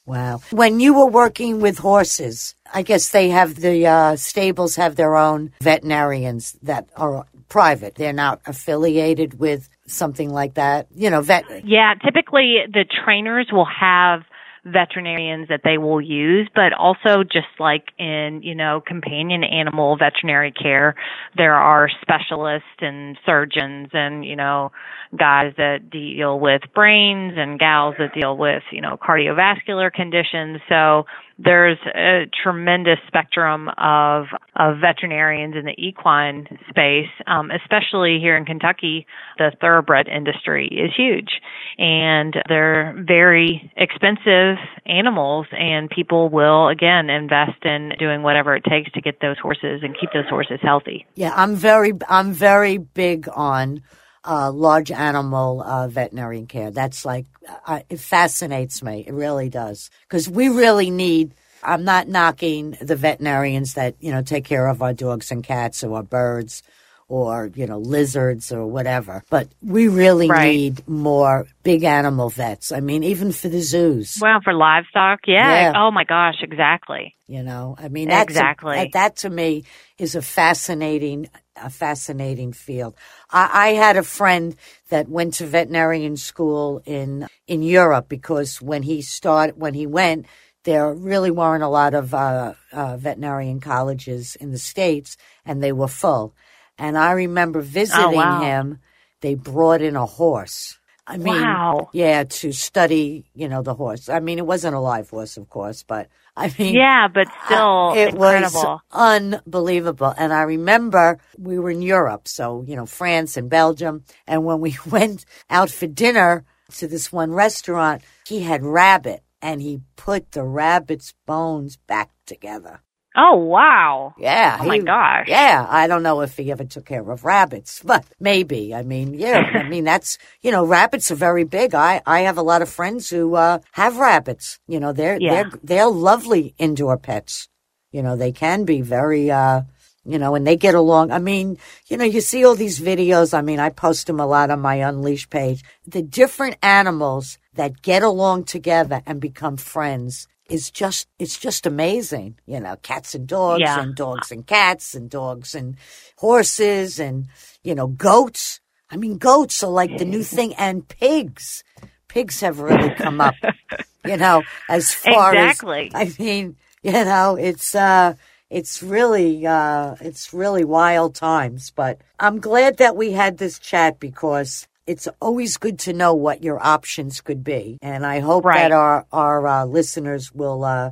Wow. 0.06 0.42
When 0.50 0.80
you 0.80 0.92
were 0.92 1.06
working 1.06 1.60
with 1.60 1.78
horses, 1.78 2.54
I 2.74 2.82
guess 2.82 3.10
they 3.10 3.30
have 3.30 3.54
the 3.54 3.86
uh, 3.86 4.16
stables 4.16 4.76
have 4.76 4.96
their 4.96 5.16
own 5.16 5.52
veterinarians 5.62 6.58
that 6.62 6.90
are 6.94 7.24
private. 7.48 7.94
They're 7.94 8.12
not 8.12 8.42
affiliated 8.46 9.38
with 9.38 9.70
something 9.86 10.30
like 10.30 10.54
that. 10.54 10.88
You 10.94 11.08
know, 11.08 11.22
vet. 11.22 11.44
yeah 11.64 11.94
typically 12.04 12.58
the 12.70 12.84
trainers 13.04 13.48
will 13.50 13.66
have 13.80 14.24
veterinarians 14.64 15.48
that 15.48 15.60
they 15.64 15.78
will 15.78 16.00
use, 16.00 16.48
but 16.54 16.72
also 16.72 17.22
just 17.22 17.46
like 17.58 17.92
in, 17.98 18.40
you 18.42 18.54
know, 18.54 18.82
companion 18.86 19.44
animal 19.44 19.96
veterinary 19.96 20.52
care, 20.52 20.94
there 21.36 21.54
are 21.54 21.88
specialists 22.00 22.68
and 22.80 23.16
surgeons 23.26 23.88
and, 23.92 24.24
you 24.24 24.36
know, 24.36 24.72
guys 25.16 25.52
that 25.56 25.90
deal 25.90 26.40
with 26.40 26.62
brains 26.74 27.34
and 27.36 27.58
gals 27.58 27.94
that 27.98 28.14
deal 28.14 28.36
with, 28.36 28.62
you 28.72 28.80
know, 28.80 28.96
cardiovascular 28.96 29.92
conditions. 29.92 30.60
So 30.68 31.06
there's 31.38 31.78
a 31.94 32.30
tremendous 32.42 32.98
spectrum 33.06 33.68
of, 33.76 34.26
of 34.54 34.76
veterinarians 34.80 35.56
in 35.56 35.64
the 35.64 35.74
equine 35.76 36.46
space, 36.70 37.10
um, 37.26 37.50
especially 37.50 38.18
here 38.20 38.36
in 38.36 38.44
Kentucky. 38.44 39.06
The 39.38 39.50
thoroughbred 39.60 40.06
industry 40.08 40.68
is 40.68 40.92
huge 40.96 41.40
and 41.78 42.34
they're 42.48 42.94
very 43.06 43.72
expensive 43.76 44.56
animals 44.86 45.46
and 45.52 45.90
people 45.90 46.28
will 46.28 46.68
again 46.68 47.10
invest 47.10 47.64
in 47.64 47.92
doing 47.98 48.22
whatever 48.22 48.54
it 48.54 48.64
takes 48.64 48.92
to 48.92 49.00
get 49.00 49.20
those 49.20 49.38
horses 49.38 49.80
and 49.82 49.96
keep 49.98 50.10
those 50.12 50.28
horses 50.28 50.60
healthy. 50.62 51.06
Yeah, 51.14 51.32
I'm 51.34 51.56
very, 51.56 51.92
I'm 52.08 52.32
very 52.32 52.78
big 52.78 53.28
on 53.34 53.82
uh, 54.26 54.50
large 54.50 54.90
animal 54.90 55.62
uh, 55.62 55.88
veterinarian 55.88 56.46
care. 56.46 56.70
That's 56.70 57.04
like, 57.04 57.26
uh, 57.66 57.80
it 57.90 58.00
fascinates 58.00 58.82
me. 58.82 59.04
It 59.06 59.12
really 59.12 59.48
does. 59.48 59.90
Because 60.08 60.28
we 60.28 60.48
really 60.48 60.90
need, 60.90 61.34
I'm 61.62 61.84
not 61.84 62.08
knocking 62.08 62.76
the 62.80 62.96
veterinarians 62.96 63.74
that, 63.74 63.94
you 64.00 64.10
know, 64.12 64.22
take 64.22 64.44
care 64.44 64.66
of 64.66 64.82
our 64.82 64.92
dogs 64.92 65.30
and 65.30 65.44
cats 65.44 65.84
or 65.84 65.96
our 65.96 66.02
birds 66.02 66.62
or, 67.06 67.50
you 67.54 67.66
know, 67.66 67.78
lizards 67.78 68.50
or 68.50 68.66
whatever. 68.66 69.22
But 69.28 69.48
we 69.62 69.88
really 69.88 70.28
Right. 70.28 70.52
need 70.52 70.88
more 70.88 71.46
big 71.62 71.84
animal 71.84 72.30
vets. 72.30 72.72
I 72.72 72.80
mean, 72.80 73.04
even 73.04 73.30
for 73.30 73.48
the 73.48 73.60
zoos. 73.60 74.18
Well, 74.22 74.40
for 74.42 74.54
livestock, 74.54 75.20
yeah. 75.26 75.72
Yeah. 75.72 75.72
Oh 75.76 75.90
my 75.90 76.04
gosh, 76.04 76.36
exactly. 76.40 77.14
You 77.26 77.42
know, 77.42 77.76
I 77.78 77.88
mean, 77.88 78.08
that's 78.08 78.22
a- 78.28 78.30
Exactly. 78.30 78.76
that, 78.76 78.92
that 78.92 79.16
to 79.16 79.30
me 79.30 79.64
is 79.98 80.14
a 80.14 80.22
fascinating, 80.22 81.28
a 81.56 81.70
fascinating 81.70 82.52
field. 82.52 82.94
I, 83.30 83.50
I 83.52 83.68
had 83.74 83.96
a 83.96 84.02
friend 84.02 84.56
that 84.88 85.08
went 85.08 85.34
to 85.34 85.46
veterinarian 85.46 86.16
school 86.16 86.82
in 86.84 87.26
in 87.46 87.62
Europe 87.62 88.08
because 88.08 88.60
when 88.60 88.82
he 88.82 89.02
started, 89.02 89.58
when 89.58 89.74
he 89.74 89.86
went, 89.86 90.26
there 90.64 90.92
really 90.94 91.30
weren't 91.30 91.62
a 91.62 91.68
lot 91.68 91.94
of 91.94 92.14
uh, 92.14 92.54
uh, 92.72 92.96
veterinarian 92.96 93.60
colleges 93.60 94.36
in 94.36 94.50
the 94.50 94.58
states, 94.58 95.16
and 95.44 95.62
they 95.62 95.72
were 95.72 95.88
full. 95.88 96.34
And 96.78 96.98
I 96.98 97.12
remember 97.12 97.60
visiting 97.60 98.04
Oh, 98.04 98.10
wow. 98.10 98.40
him. 98.40 98.78
They 99.20 99.34
brought 99.34 99.80
in 99.82 99.96
a 99.96 100.06
horse. 100.06 100.78
I 101.06 101.18
mean, 101.18 101.34
Wow. 101.42 101.90
yeah, 101.92 102.24
to 102.24 102.52
study, 102.52 103.26
you 103.34 103.48
know, 103.48 103.62
the 103.62 103.74
horse. 103.74 104.08
I 104.08 104.20
mean, 104.20 104.38
it 104.38 104.46
wasn't 104.46 104.74
a 104.74 104.80
live 104.80 105.10
horse, 105.10 105.36
of 105.36 105.48
course, 105.50 105.82
but 105.82 106.08
I 106.36 106.52
mean, 106.58 106.74
Yeah, 106.74 107.08
but 107.08 107.28
still 107.44 107.90
uh, 107.90 107.94
it 107.94 108.08
incredible. 108.14 108.62
was 108.62 108.80
unbelievable. 108.92 110.14
And 110.16 110.32
I 110.32 110.42
remember 110.42 111.18
we 111.38 111.58
were 111.58 111.70
in 111.70 111.82
Europe, 111.82 112.26
so, 112.28 112.64
you 112.66 112.76
know, 112.76 112.86
France 112.86 113.36
and 113.36 113.50
Belgium. 113.50 114.04
And 114.26 114.44
when 114.44 114.60
we 114.60 114.76
went 114.90 115.24
out 115.50 115.70
for 115.70 115.86
dinner 115.86 116.44
to 116.78 116.88
this 116.88 117.12
one 117.12 117.32
restaurant, 117.32 118.02
he 118.26 118.40
had 118.40 118.62
rabbit 118.64 119.22
and 119.42 119.60
he 119.60 119.80
put 119.96 120.32
the 120.32 120.42
rabbit's 120.44 121.14
bones 121.26 121.76
back 121.86 122.10
together. 122.26 122.80
Oh 123.16 123.36
wow! 123.36 124.14
Yeah. 124.18 124.58
Oh 124.60 124.64
my 124.64 124.78
gosh! 124.78 125.26
Yeah, 125.28 125.66
I 125.68 125.86
don't 125.86 126.02
know 126.02 126.20
if 126.22 126.36
he 126.36 126.50
ever 126.50 126.64
took 126.64 126.86
care 126.86 127.08
of 127.08 127.24
rabbits, 127.24 127.80
but 127.84 128.04
maybe. 128.18 128.74
I 128.74 128.82
mean, 128.82 129.14
yeah, 129.14 129.38
I 129.38 129.62
mean 129.68 129.84
that's 129.84 130.18
you 130.42 130.50
know, 130.50 130.64
rabbits 130.64 131.10
are 131.12 131.14
very 131.16 131.44
big. 131.44 131.74
I 131.74 132.02
I 132.06 132.20
have 132.22 132.38
a 132.38 132.42
lot 132.42 132.62
of 132.62 132.68
friends 132.68 133.10
who 133.10 133.34
uh, 133.36 133.60
have 133.72 133.98
rabbits. 133.98 134.58
You 134.66 134.80
know, 134.80 134.92
they're 134.92 135.18
Yeah. 135.20 135.44
they're 135.44 135.50
they're 135.62 135.86
lovely 135.88 136.54
indoor 136.58 136.96
pets. 136.98 137.48
You 137.92 138.02
know, 138.02 138.16
they 138.16 138.32
can 138.32 138.64
be 138.64 138.80
very. 138.80 139.30
uh 139.30 139.62
you 140.06 140.18
know, 140.18 140.34
and 140.34 140.46
they 140.46 140.56
get 140.56 140.74
along. 140.74 141.10
I 141.12 141.18
mean, 141.18 141.56
you 141.86 141.96
know, 141.96 142.04
you 142.04 142.20
see 142.20 142.44
all 142.44 142.54
these 142.54 142.78
videos. 142.78 143.32
I 143.32 143.40
mean, 143.40 143.58
I 143.58 143.70
post 143.70 144.06
them 144.06 144.20
a 144.20 144.26
lot 144.26 144.50
on 144.50 144.60
my 144.60 144.74
Unleash 144.74 145.30
page. 145.30 145.64
The 145.86 146.02
different 146.02 146.56
animals 146.62 147.38
that 147.54 147.80
get 147.80 148.02
along 148.02 148.44
together 148.44 149.00
and 149.06 149.18
become 149.18 149.56
friends 149.56 150.28
is 150.50 150.70
just, 150.70 151.08
it's 151.18 151.38
just 151.38 151.66
amazing. 151.66 152.38
You 152.46 152.60
know, 152.60 152.76
cats 152.76 153.14
and 153.14 153.26
dogs 153.26 153.60
Yeah. 153.60 153.80
and 153.80 153.94
dogs 153.94 154.30
and 154.30 154.46
cats 154.46 154.94
and 154.94 155.08
dogs 155.10 155.54
and 155.54 155.76
horses 156.18 156.98
and, 157.00 157.28
you 157.62 157.74
know, 157.74 157.86
goats. 157.88 158.60
I 158.90 158.96
mean, 158.96 159.18
goats 159.18 159.62
are 159.62 159.70
like 159.70 159.96
the 159.96 160.04
new 160.04 160.22
thing 160.36 160.54
and 160.54 160.86
pigs. 160.88 161.64
Pigs 162.08 162.40
have 162.40 162.60
really 162.60 162.90
come 162.90 163.20
up, 163.20 163.34
you 164.04 164.16
know, 164.16 164.42
as 164.68 164.92
far 164.94 165.34
Exactly. 165.34 165.90
as, 165.94 166.18
I 166.18 166.22
mean, 166.22 166.56
you 166.82 166.92
know, 166.92 167.36
it's, 167.36 167.74
uh, 167.74 168.14
it's 168.50 168.82
really 168.82 169.44
uh 169.46 169.96
it's 170.02 170.32
really 170.34 170.64
wild 170.64 171.14
times 171.14 171.70
but 171.70 171.98
i'm 172.20 172.38
glad 172.38 172.76
that 172.76 172.94
we 172.94 173.10
had 173.12 173.38
this 173.38 173.58
chat 173.58 173.98
because 173.98 174.68
it's 174.86 175.08
always 175.20 175.56
good 175.56 175.78
to 175.80 175.92
know 175.92 176.14
what 176.14 176.42
your 176.44 176.64
options 176.64 177.20
could 177.20 177.42
be. 177.44 177.78
And 177.82 178.04
i 178.06 178.20
hope 178.20 178.44
Right. 178.44 178.58
that 178.58 178.72
our 178.72 179.06
our 179.12 179.46
uh, 179.46 179.64
listeners 179.64 180.32
will 180.32 180.64
uh 180.64 180.90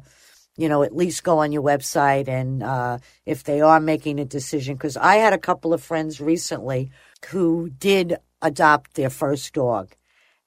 you 0.57 0.69
know 0.69 0.83
at 0.83 0.95
least 0.97 1.25
go 1.25 1.39
on 1.39 1.53
your 1.53 1.63
website 1.63 2.29
and 2.29 2.63
uh 2.63 2.99
if 3.27 3.45
they 3.45 3.61
are 3.61 3.81
making 3.81 4.19
a 4.19 4.25
decision. 4.25 4.77
Because 4.77 4.97
i 4.97 5.17
had 5.17 5.33
a 5.33 5.39
couple 5.39 5.73
of 5.75 5.83
friends 5.83 6.21
recently 6.21 6.91
who 7.31 7.71
did 7.71 8.17
adopt 8.41 8.95
their 8.95 9.11
first 9.11 9.53
dog. 9.55 9.95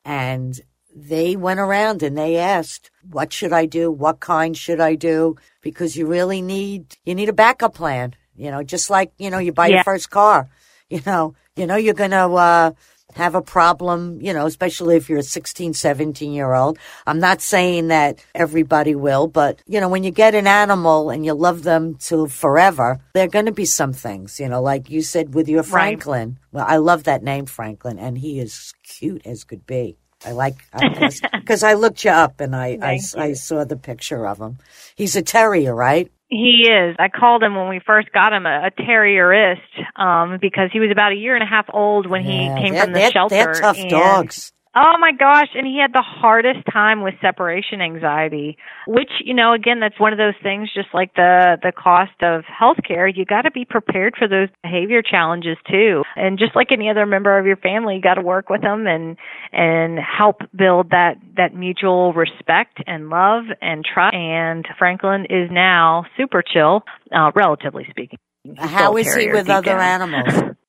And 0.03 0.59
they 0.95 1.35
went 1.35 1.59
around 1.59 2.03
and 2.03 2.17
they 2.17 2.37
asked 2.37 2.89
what 3.11 3.33
should 3.33 3.53
i 3.53 3.65
do? 3.65 3.91
What 3.91 4.19
kind 4.19 4.55
should 4.57 4.79
i 4.79 4.95
do? 4.95 5.35
Because 5.61 5.95
you 5.97 6.07
really 6.07 6.41
need 6.41 6.97
you 7.05 7.13
need 7.15 7.29
a 7.29 7.33
backup 7.33 7.75
plan 7.75 8.15
you 8.37 8.51
know 8.51 8.63
just 8.63 8.89
like 8.89 9.11
you 9.17 9.29
know 9.29 9.37
you 9.37 9.53
buy 9.53 9.67
Yeah. 9.67 9.75
your 9.75 9.83
first 9.85 10.09
car 10.09 10.49
you 10.89 11.01
know 11.05 11.33
you 11.55 11.65
know 11.67 11.77
you're 11.77 11.93
gonna 11.93 12.33
uh 12.33 12.71
have 13.15 13.35
a 13.35 13.41
problem 13.41 14.19
you 14.21 14.33
know 14.33 14.45
especially 14.45 14.95
if 14.95 15.09
you're 15.09 15.19
a 15.19 15.23
16 15.23 15.73
17 15.73 16.33
year 16.33 16.53
old 16.53 16.77
i'm 17.07 17.19
not 17.19 17.41
saying 17.41 17.87
that 17.87 18.23
everybody 18.35 18.95
will 18.95 19.27
but 19.27 19.61
you 19.67 19.79
know 19.79 19.89
when 19.89 20.03
you 20.03 20.11
get 20.11 20.35
an 20.35 20.47
animal 20.47 21.09
and 21.09 21.25
you 21.25 21.33
love 21.33 21.63
them 21.63 21.95
to 21.95 22.27
forever 22.27 22.99
there 23.13 23.25
are 23.25 23.29
going 23.29 23.45
to 23.45 23.51
be 23.51 23.65
some 23.65 23.93
things 23.93 24.39
you 24.39 24.49
know 24.49 24.61
like 24.61 24.89
you 24.89 25.01
said 25.01 25.33
with 25.33 25.47
your 25.47 25.63
Right. 25.63 25.69
franklin 25.71 26.39
well 26.51 26.65
i 26.67 26.77
love 26.77 27.05
that 27.05 27.23
name 27.23 27.45
franklin 27.45 27.97
and 27.99 28.17
he 28.17 28.39
is 28.39 28.73
cute 28.83 29.25
as 29.25 29.43
could 29.43 29.65
be 29.65 29.97
I 30.25 30.31
like 30.31 30.55
because 31.39 31.63
I 31.63 31.73
looked 31.73 32.03
you 32.03 32.09
up 32.09 32.39
and 32.39 32.55
I 32.55 32.79
I, 32.81 32.99
I 33.15 33.33
saw 33.33 33.63
the 33.63 33.77
picture 33.77 34.25
of 34.27 34.39
him. 34.39 34.57
He's 34.95 35.15
a 35.15 35.21
terrier, 35.21 35.75
right? 35.75 36.11
He 36.27 36.67
is. 36.67 36.95
I 36.97 37.09
called 37.09 37.43
him 37.43 37.55
when 37.55 37.69
we 37.69 37.79
first 37.85 38.11
got 38.11 38.33
him 38.33 38.45
a, 38.45 38.67
a 38.67 38.71
terrierist 38.71 39.59
um, 39.95 40.39
because 40.41 40.69
he 40.73 40.79
was 40.79 40.89
about 40.91 41.11
a 41.11 41.15
year 41.15 41.35
and 41.35 41.43
a 41.43 41.47
half 41.47 41.67
old 41.71 42.07
when 42.09 42.25
Yeah, 42.25 42.55
he 42.55 42.63
came 42.63 42.75
from 42.75 42.93
the 42.93 43.11
shelter. 43.11 43.35
They're 43.35 43.53
tough 43.53 43.77
dogs. 43.89 44.51
Oh 44.77 44.97
my 44.99 45.13
gosh, 45.13 45.47
and 45.55 45.65
he 45.65 45.79
had 45.79 45.93
the 45.93 46.03
hardest 46.03 46.59
time 46.71 47.01
with 47.01 47.13
separation 47.21 47.79
anxiety, 47.79 48.57
which, 48.87 49.09
you 49.23 49.33
know, 49.33 49.53
again, 49.53 49.79
that's 49.79 49.97
one 49.97 50.11
of 50.11 50.17
those 50.17 50.33
things 50.43 50.69
just 50.73 50.89
like 50.93 51.13
the 51.15 51.57
the 51.63 51.71
cost 51.71 52.11
of 52.21 52.43
healthcare, 52.43 53.09
you 53.15 53.23
got 53.23 53.43
to 53.43 53.51
be 53.51 53.63
prepared 53.63 54.15
for 54.17 54.27
those 54.27 54.49
behavior 54.63 55.01
challenges 55.01 55.55
too. 55.71 56.03
And 56.17 56.37
just 56.37 56.57
like 56.57 56.73
any 56.73 56.89
other 56.89 57.05
member 57.05 57.39
of 57.39 57.45
your 57.45 57.55
family, 57.55 57.95
you 57.95 58.01
got 58.01 58.15
to 58.15 58.21
work 58.21 58.49
with 58.49 58.61
them 58.61 58.85
and 58.85 59.15
and 59.53 59.97
help 59.97 60.41
build 60.53 60.89
that 60.89 61.15
that 61.37 61.55
mutual 61.55 62.11
respect 62.11 62.83
and 62.85 63.09
love 63.09 63.45
and 63.61 63.85
trust. 63.85 64.13
And 64.13 64.67
Franklin 64.77 65.25
is 65.29 65.49
now 65.49 66.03
super 66.17 66.43
chill, 66.45 66.83
uh, 67.15 67.31
relatively 67.33 67.87
speaking. 67.89 68.19
How 68.57 68.97
is 68.97 69.15
he 69.15 69.29
with 69.29 69.49
other 69.49 69.79
animals? 69.79 70.55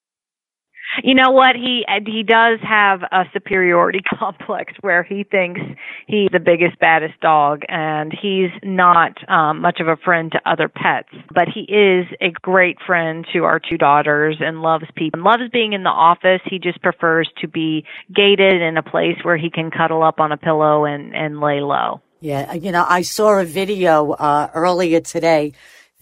You 1.02 1.14
know 1.14 1.30
what? 1.30 1.56
He 1.56 1.84
he 2.06 2.22
does 2.22 2.58
have 2.62 3.02
a 3.02 3.24
superiority 3.32 4.00
complex 4.18 4.72
where 4.80 5.02
he 5.02 5.24
thinks 5.24 5.60
he's 6.06 6.28
the 6.32 6.40
biggest, 6.40 6.78
baddest 6.78 7.18
dog, 7.20 7.62
and 7.68 8.12
he's 8.12 8.50
not 8.62 9.12
um, 9.28 9.60
much 9.60 9.80
of 9.80 9.88
a 9.88 9.96
friend 9.96 10.32
to 10.32 10.50
other 10.50 10.68
pets. 10.68 11.08
But 11.32 11.48
he 11.52 11.60
is 11.62 12.06
a 12.20 12.30
great 12.42 12.78
friend 12.86 13.26
to 13.32 13.44
our 13.44 13.60
two 13.60 13.76
daughters 13.76 14.36
and 14.40 14.62
loves 14.62 14.86
people. 14.94 15.18
And 15.18 15.24
Loves 15.24 15.50
being 15.52 15.72
in 15.72 15.82
the 15.82 15.90
office. 15.90 16.40
He 16.44 16.58
just 16.58 16.80
prefers 16.82 17.28
to 17.40 17.48
be 17.48 17.84
gated 18.14 18.62
in 18.62 18.76
a 18.76 18.82
place 18.82 19.16
where 19.22 19.36
he 19.36 19.50
can 19.50 19.70
cuddle 19.70 20.02
up 20.02 20.20
on 20.20 20.32
a 20.32 20.36
pillow 20.36 20.84
and 20.84 21.14
and 21.14 21.40
lay 21.40 21.60
low. 21.60 22.00
Yeah, 22.20 22.54
you 22.54 22.72
know, 22.72 22.84
I 22.88 23.02
saw 23.02 23.38
a 23.38 23.44
video 23.44 24.12
uh, 24.12 24.50
earlier 24.54 25.00
today. 25.00 25.52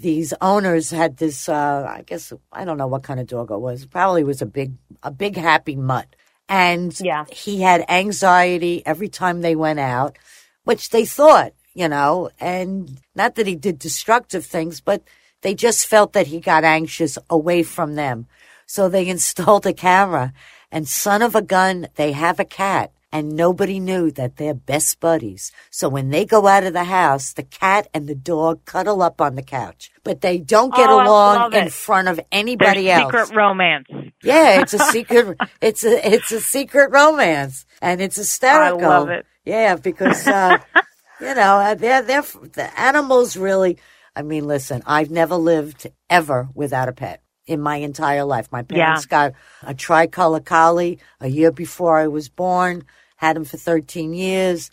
These 0.04 0.34
owners 0.42 0.90
had 0.90 1.16
this. 1.16 1.48
Uh, 1.48 1.86
I 1.88 2.02
guess 2.02 2.30
I 2.52 2.66
don't 2.66 2.76
know 2.76 2.86
what 2.86 3.04
kind 3.04 3.18
of 3.18 3.26
dog 3.26 3.50
it 3.50 3.56
was. 3.58 3.86
Probably 3.86 4.22
was 4.22 4.42
a 4.42 4.46
big, 4.60 4.74
a 5.02 5.10
big 5.10 5.34
happy 5.34 5.76
mutt, 5.76 6.14
and 6.46 6.94
Yeah. 7.00 7.24
he 7.32 7.62
had 7.62 7.86
anxiety 7.88 8.82
every 8.84 9.08
time 9.08 9.40
they 9.40 9.56
went 9.56 9.80
out, 9.80 10.18
which 10.64 10.90
they 10.90 11.06
thought, 11.06 11.54
you 11.72 11.88
know, 11.88 12.28
and 12.38 12.98
not 13.14 13.36
that 13.36 13.46
he 13.46 13.54
did 13.56 13.78
destructive 13.78 14.44
things, 14.44 14.82
but 14.82 15.00
they 15.40 15.54
just 15.54 15.86
felt 15.86 16.12
that 16.12 16.26
he 16.26 16.38
got 16.38 16.64
anxious 16.64 17.16
away 17.30 17.62
from 17.62 17.94
them. 17.94 18.26
So 18.66 18.90
they 18.90 19.08
installed 19.16 19.64
a 19.66 19.72
camera, 19.72 20.34
and 20.70 20.86
son 20.86 21.22
of 21.22 21.34
a 21.34 21.40
gun, 21.40 21.88
they 21.94 22.12
have 22.12 22.38
a 22.38 22.44
cat. 22.44 22.92
And 23.14 23.36
nobody 23.36 23.78
knew 23.78 24.10
that 24.10 24.36
they're 24.38 24.54
best 24.54 24.98
buddies. 24.98 25.52
So 25.70 25.88
when 25.88 26.10
they 26.10 26.24
go 26.26 26.48
out 26.48 26.64
of 26.64 26.72
the 26.72 26.82
house, 26.84 27.32
the 27.32 27.44
cat 27.44 27.86
and 27.94 28.08
the 28.08 28.14
dog 28.16 28.64
cuddle 28.64 29.00
up 29.02 29.20
on 29.20 29.36
the 29.36 29.42
couch. 29.42 29.92
But 30.02 30.20
they 30.20 30.38
don't 30.38 30.74
get 30.74 30.90
Oh, 30.90 31.00
along 31.00 31.54
in 31.54 31.70
front 31.70 32.08
of 32.08 32.18
anybody 32.32 32.90
else. 32.90 33.04
secret 33.12 33.30
romance. 33.36 33.86
Yeah, 34.22 34.60
it's 34.62 34.74
a 34.74 34.80
secret. 34.80 35.38
it's 35.62 35.84
a 35.84 36.12
it's 36.14 36.32
a 36.32 36.40
secret 36.40 36.90
romance, 36.90 37.64
and 37.80 38.00
it's 38.02 38.16
hysterical. 38.16 38.84
I 38.84 38.98
love 38.98 39.08
it. 39.10 39.26
Yeah, 39.44 39.76
because 39.76 40.26
uh, 40.26 40.58
you 41.20 41.34
know 41.34 41.58
uh, 41.58 41.74
they're 41.76 42.02
they're 42.02 42.22
the 42.52 42.68
animals 42.80 43.36
really. 43.36 43.78
I 44.16 44.22
mean, 44.22 44.44
listen, 44.46 44.82
I've 44.86 45.10
never 45.12 45.36
lived 45.36 45.86
ever 46.10 46.48
without 46.54 46.88
a 46.88 46.92
pet 46.92 47.22
in 47.46 47.60
my 47.60 47.76
entire 47.76 48.24
life. 48.24 48.50
My 48.50 48.62
parents 48.62 49.06
got 49.06 49.34
a 49.62 49.74
tricolor 49.74 50.40
collie 50.40 50.98
a 51.20 51.28
year 51.28 51.52
before 51.52 51.96
I 51.98 52.08
was 52.08 52.28
born. 52.28 52.82
Had 53.24 53.36
him 53.38 53.44
for 53.44 53.58
thirteen 53.68 54.12
years. 54.12 54.70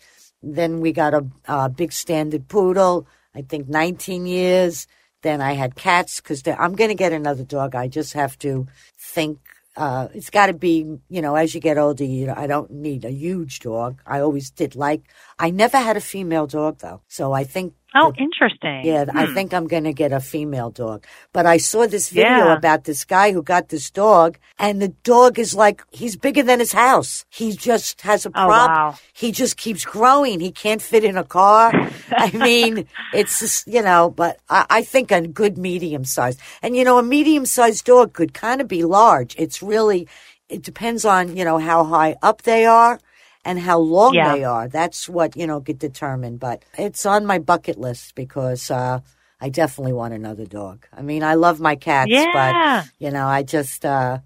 Then 0.56 0.80
we 0.84 0.92
got 0.92 1.14
a, 1.14 1.22
a 1.46 1.68
big 1.68 1.92
standard 1.92 2.44
poodle. 2.48 3.06
I 3.38 3.42
think 3.50 3.68
nineteen 3.68 4.26
years. 4.26 4.86
Then 5.22 5.40
I 5.40 5.52
had 5.54 5.74
cats 5.74 6.20
because 6.20 6.42
I'm 6.46 6.74
going 6.80 6.90
to 6.90 7.02
get 7.04 7.12
another 7.12 7.44
dog. 7.44 7.74
I 7.74 7.88
just 7.88 8.12
have 8.12 8.34
to 8.40 8.66
think. 9.14 9.38
Uh, 9.74 10.08
it's 10.12 10.28
got 10.28 10.48
to 10.48 10.52
be, 10.52 10.98
you 11.08 11.22
know, 11.22 11.34
as 11.34 11.54
you 11.54 11.60
get 11.60 11.78
older, 11.78 12.04
you 12.04 12.26
know, 12.26 12.34
I 12.36 12.46
don't 12.46 12.70
need 12.70 13.06
a 13.06 13.10
huge 13.10 13.60
dog. 13.60 14.02
I 14.04 14.20
always 14.20 14.50
did 14.50 14.76
like, 14.76 15.00
I 15.38 15.50
never 15.50 15.78
had 15.78 15.96
a 15.96 16.00
female 16.00 16.46
dog 16.46 16.74
though. 16.80 17.00
So 17.08 17.32
I 17.32 17.44
think 17.44 17.72
Oh, 17.94 18.12
interesting. 18.18 18.84
yeah, 18.84 19.04
I 19.14 19.26
Hmm. 19.26 19.34
think 19.34 19.52
I'm 19.54 19.66
going 19.66 19.84
to 19.84 19.92
get 19.92 20.12
a 20.12 20.20
female 20.20 20.70
dog. 20.70 21.04
But 21.32 21.46
I 21.46 21.58
saw 21.58 21.86
this 21.86 22.08
video 22.08 22.46
Yeah. 22.46 22.52
about 22.54 22.84
this 22.84 23.04
guy 23.04 23.32
who 23.32 23.42
got 23.42 23.68
this 23.68 23.90
dog, 23.90 24.38
and 24.58 24.80
the 24.80 24.88
dog 25.04 25.38
is 25.38 25.54
like, 25.54 25.82
he's 25.90 26.16
bigger 26.16 26.42
than 26.42 26.58
his 26.60 26.72
house. 26.72 27.24
He 27.30 27.52
just 27.52 28.00
has 28.02 28.24
a 28.26 28.30
Oh, 28.30 28.32
problem. 28.32 28.70
wow. 28.70 28.94
He 29.12 29.30
just 29.32 29.56
keeps 29.56 29.84
growing. 29.84 30.40
He 30.40 30.50
can't 30.52 30.82
fit 30.82 31.04
in 31.04 31.16
a 31.16 31.24
car. 31.24 31.72
I 32.18 32.30
mean, 32.36 32.86
it's 33.12 33.38
just, 33.40 33.66
you 33.66 33.82
know, 33.82 34.10
but 34.10 34.38
I, 34.48 34.66
I 34.70 34.82
think 34.82 35.10
a 35.12 35.20
good 35.26 35.58
medium 35.58 36.04
size. 36.04 36.36
And, 36.62 36.74
you 36.76 36.84
know, 36.84 36.98
a 36.98 37.02
medium 37.02 37.46
sized 37.46 37.84
dog 37.84 38.14
could 38.14 38.32
kind 38.34 38.60
of 38.60 38.68
be 38.68 38.84
large. 38.84 39.36
It's 39.36 39.62
really, 39.62 40.08
it 40.48 40.62
depends 40.62 41.04
on, 41.04 41.36
you 41.36 41.44
know, 41.44 41.58
how 41.58 41.84
high 41.84 42.16
up 42.22 42.42
they 42.42 42.64
are 42.66 42.98
and 43.44 43.58
how 43.58 43.78
long 43.78 44.14
Yeah. 44.14 44.34
they 44.34 44.44
are. 44.44 44.68
That's 44.68 45.08
what, 45.08 45.36
you 45.36 45.46
know, 45.46 45.60
get 45.60 45.78
determined. 45.78 46.38
But 46.40 46.64
it's 46.78 47.04
on 47.06 47.26
my 47.26 47.38
bucket 47.38 47.78
list 47.78 48.14
because 48.14 48.70
uh, 48.70 49.00
I 49.40 49.48
definitely 49.48 49.92
want 49.92 50.14
another 50.14 50.46
dog. 50.46 50.86
I 50.92 51.02
mean, 51.02 51.22
I 51.22 51.34
love 51.34 51.60
my 51.60 51.76
cats, 51.76 52.10
Yeah. 52.12 52.32
but, 52.32 52.88
you 52.98 53.10
know, 53.10 53.26
I 53.26 53.42
just, 53.42 53.84
uh, 53.84 54.18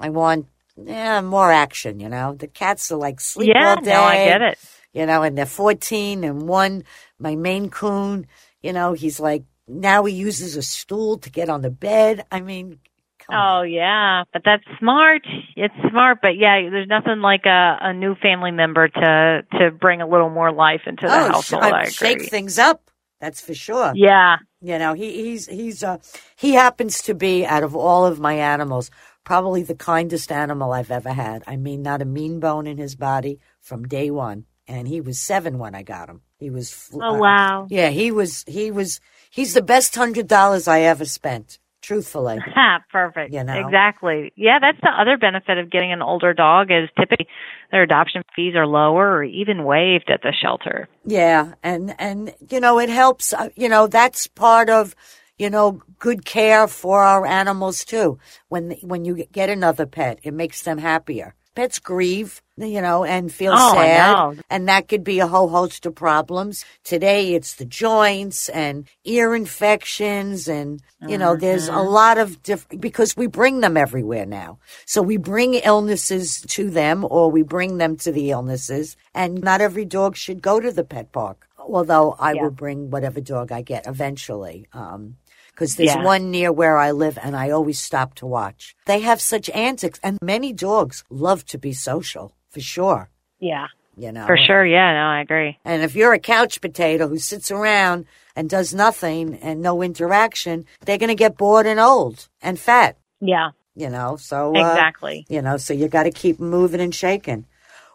I 0.00 0.10
want 0.10 0.46
yeah, 0.76 1.20
more 1.20 1.52
action, 1.52 2.00
you 2.00 2.08
know. 2.08 2.34
The 2.34 2.48
cats 2.48 2.90
are 2.90 2.98
like 2.98 3.20
sleep 3.20 3.52
yeah, 3.54 3.76
all 3.76 3.80
day. 3.80 3.92
no, 3.92 4.02
I 4.02 4.16
get 4.24 4.42
it. 4.42 4.58
You 4.92 5.06
know, 5.06 5.22
and 5.22 5.36
they're 5.38 5.46
14 5.46 6.24
and 6.24 6.42
one, 6.48 6.84
my 7.18 7.34
Maine 7.36 7.70
Coon, 7.70 8.26
you 8.62 8.72
know, 8.72 8.92
he's 8.92 9.18
like, 9.20 9.44
now 9.66 10.04
he 10.04 10.14
uses 10.14 10.56
a 10.56 10.62
stool 10.62 11.18
to 11.18 11.30
get 11.30 11.48
on 11.48 11.62
the 11.62 11.70
bed. 11.70 12.24
I 12.30 12.40
mean, 12.40 12.78
come 13.26 13.36
on. 13.36 13.60
Oh 13.60 13.62
yeah, 13.62 14.24
but 14.32 14.42
that's 14.44 14.64
smart. 14.78 15.22
It's 15.56 15.74
smart, 15.90 16.18
but 16.22 16.36
yeah, 16.36 16.68
there's 16.70 16.88
nothing 16.88 17.20
like 17.20 17.46
a, 17.46 17.78
a 17.80 17.92
new 17.92 18.14
family 18.16 18.50
member 18.50 18.88
to 18.88 19.42
to 19.58 19.70
bring 19.70 20.00
a 20.00 20.08
little 20.08 20.30
more 20.30 20.52
life 20.52 20.82
into 20.86 21.06
the 21.06 21.12
Oh, 21.12 21.28
household. 21.32 21.64
I 21.64 21.70
I 21.70 21.80
agree. 21.82 21.92
shake 21.92 22.22
things 22.30 22.58
up. 22.58 22.90
That's 23.20 23.40
for 23.40 23.54
sure. 23.54 23.92
Yeah. 23.94 24.36
You 24.60 24.78
know, 24.78 24.94
he, 24.94 25.12
he's 25.24 25.46
he's 25.46 25.82
uh 25.82 25.98
he 26.36 26.54
happens 26.54 27.02
to 27.02 27.14
be 27.14 27.46
out 27.46 27.62
of 27.62 27.74
all 27.76 28.06
of 28.06 28.20
my 28.20 28.34
animals 28.34 28.90
probably 29.24 29.62
the 29.62 29.74
kindest 29.74 30.30
animal 30.30 30.72
I've 30.72 30.90
ever 30.90 31.12
had. 31.12 31.42
I 31.46 31.56
mean, 31.56 31.82
not 31.82 32.02
a 32.02 32.04
mean 32.04 32.40
bone 32.40 32.66
in 32.66 32.78
his 32.78 32.94
body 32.94 33.40
from 33.60 33.88
day 33.88 34.10
one. 34.10 34.44
And 34.68 34.88
he 34.88 35.00
was 35.00 35.20
seven 35.20 35.58
when 35.58 35.74
I 35.74 35.82
got 35.82 36.08
him. 36.08 36.22
He 36.38 36.50
was. 36.50 36.72
fl- 36.72 37.02
Oh 37.02 37.14
uh, 37.14 37.18
wow. 37.18 37.66
yeah, 37.70 37.90
he 37.90 38.10
was. 38.10 38.44
He 38.46 38.70
was. 38.70 39.00
He's 39.30 39.52
the 39.54 39.62
best 39.62 39.94
hundred 39.94 40.26
dollars 40.28 40.68
I 40.68 40.80
ever 40.82 41.04
spent. 41.04 41.58
Truthfully. 41.84 42.38
Perfect. 42.90 43.34
You 43.34 43.44
know? 43.44 43.60
Exactly. 43.60 44.32
Yeah, 44.36 44.58
that's 44.58 44.80
the 44.80 44.88
other 44.88 45.18
benefit 45.18 45.58
of 45.58 45.70
getting 45.70 45.92
an 45.92 46.00
older 46.00 46.32
dog 46.32 46.70
is 46.70 46.88
typically 46.98 47.26
their 47.70 47.82
adoption 47.82 48.22
fees 48.34 48.54
are 48.54 48.66
lower 48.66 49.16
or 49.16 49.22
even 49.22 49.64
waived 49.64 50.08
at 50.10 50.22
the 50.22 50.32
shelter. 50.32 50.88
Yeah, 51.04 51.52
and 51.62 51.94
and 51.98 52.34
you 52.50 52.60
know 52.60 52.78
it 52.78 52.88
helps. 52.88 53.34
uh, 53.34 53.50
You 53.54 53.68
know 53.68 53.86
that's 53.86 54.26
part 54.28 54.70
of 54.70 54.94
you 55.36 55.50
know 55.50 55.82
good 55.98 56.24
care 56.24 56.66
for 56.68 57.02
our 57.02 57.26
animals 57.26 57.84
too. 57.84 58.18
When 58.48 58.70
when 58.82 59.04
you 59.04 59.26
get 59.30 59.50
another 59.50 59.84
pet, 59.84 60.20
it 60.22 60.32
makes 60.32 60.62
them 60.62 60.78
happier. 60.78 61.34
Pets 61.54 61.78
grieve, 61.78 62.42
you 62.56 62.80
know, 62.80 63.04
and 63.04 63.32
feel 63.32 63.52
Oh, 63.54 63.74
sad, 63.74 64.44
and 64.50 64.68
that 64.68 64.88
could 64.88 65.04
be 65.04 65.20
a 65.20 65.26
whole 65.28 65.48
host 65.48 65.86
of 65.86 65.94
problems. 65.94 66.64
Today, 66.82 67.34
it's 67.34 67.54
the 67.54 67.64
joints 67.64 68.48
and 68.48 68.86
ear 69.04 69.34
infections, 69.34 70.48
and 70.48 70.82
you 71.06 71.16
know, 71.18 71.36
there's 71.36 71.68
a 71.68 71.82
lot 71.82 72.18
of 72.18 72.42
different 72.42 72.80
because 72.80 73.16
we 73.16 73.26
bring 73.28 73.60
them 73.60 73.76
everywhere 73.76 74.26
now. 74.26 74.58
So 74.86 75.00
we 75.02 75.16
bring 75.16 75.54
illnesses 75.54 76.40
to 76.48 76.70
them, 76.70 77.06
or 77.08 77.30
we 77.30 77.42
bring 77.42 77.78
them 77.78 77.96
to 77.98 78.10
the 78.10 78.30
illnesses, 78.30 78.96
and 79.14 79.40
not 79.42 79.60
every 79.60 79.84
dog 79.84 80.16
should 80.16 80.42
go 80.42 80.58
to 80.60 80.72
the 80.72 80.84
pet 80.84 81.12
park. 81.12 81.46
Although 81.58 82.14
I 82.18 82.34
will 82.34 82.50
bring 82.50 82.90
whatever 82.90 83.20
dog 83.22 83.50
I 83.50 83.62
get 83.62 83.86
eventually. 83.86 84.66
Um, 84.74 85.16
because 85.54 85.76
there's 85.76 85.94
Yeah. 85.94 86.02
one 86.02 86.30
near 86.30 86.50
where 86.52 86.78
I 86.78 86.90
live 86.90 87.16
and 87.22 87.36
I 87.36 87.50
always 87.50 87.80
stop 87.80 88.14
to 88.16 88.26
watch. 88.26 88.74
They 88.86 89.00
have 89.00 89.20
such 89.20 89.48
antics 89.50 90.00
and 90.02 90.18
many 90.20 90.52
dogs 90.52 91.04
love 91.10 91.44
to 91.46 91.58
be 91.58 91.72
social, 91.72 92.32
for 92.50 92.60
sure, 92.60 93.08
Yeah. 93.38 93.68
you 93.96 94.10
know. 94.12 94.26
For 94.26 94.36
sure. 94.36 94.66
Yeah, 94.66 94.92
no, 94.94 95.06
I 95.06 95.20
agree. 95.20 95.58
And 95.64 95.82
if 95.82 95.94
you're 95.94 96.12
a 96.12 96.18
couch 96.18 96.60
potato 96.60 97.06
who 97.08 97.18
sits 97.18 97.50
around 97.52 98.06
and 98.34 98.50
does 98.50 98.74
nothing 98.74 99.38
and 99.42 99.62
no 99.62 99.80
interaction, 99.80 100.66
they're 100.84 100.98
going 100.98 101.08
to 101.08 101.14
get 101.14 101.36
bored 101.36 101.66
and 101.66 101.78
old 101.78 102.28
and 102.42 102.58
fat, 102.58 102.96
Yeah. 103.20 103.50
you 103.76 103.88
know. 103.90 104.16
So, 104.16 104.48
uh, 104.56 104.58
Exactly. 104.72 105.24
you 105.28 105.40
know, 105.40 105.56
so 105.56 105.72
you 105.72 105.86
got 105.88 106.02
to 106.02 106.10
keep 106.10 106.40
moving 106.40 106.80
and 106.80 106.94
shaking. 106.94 107.46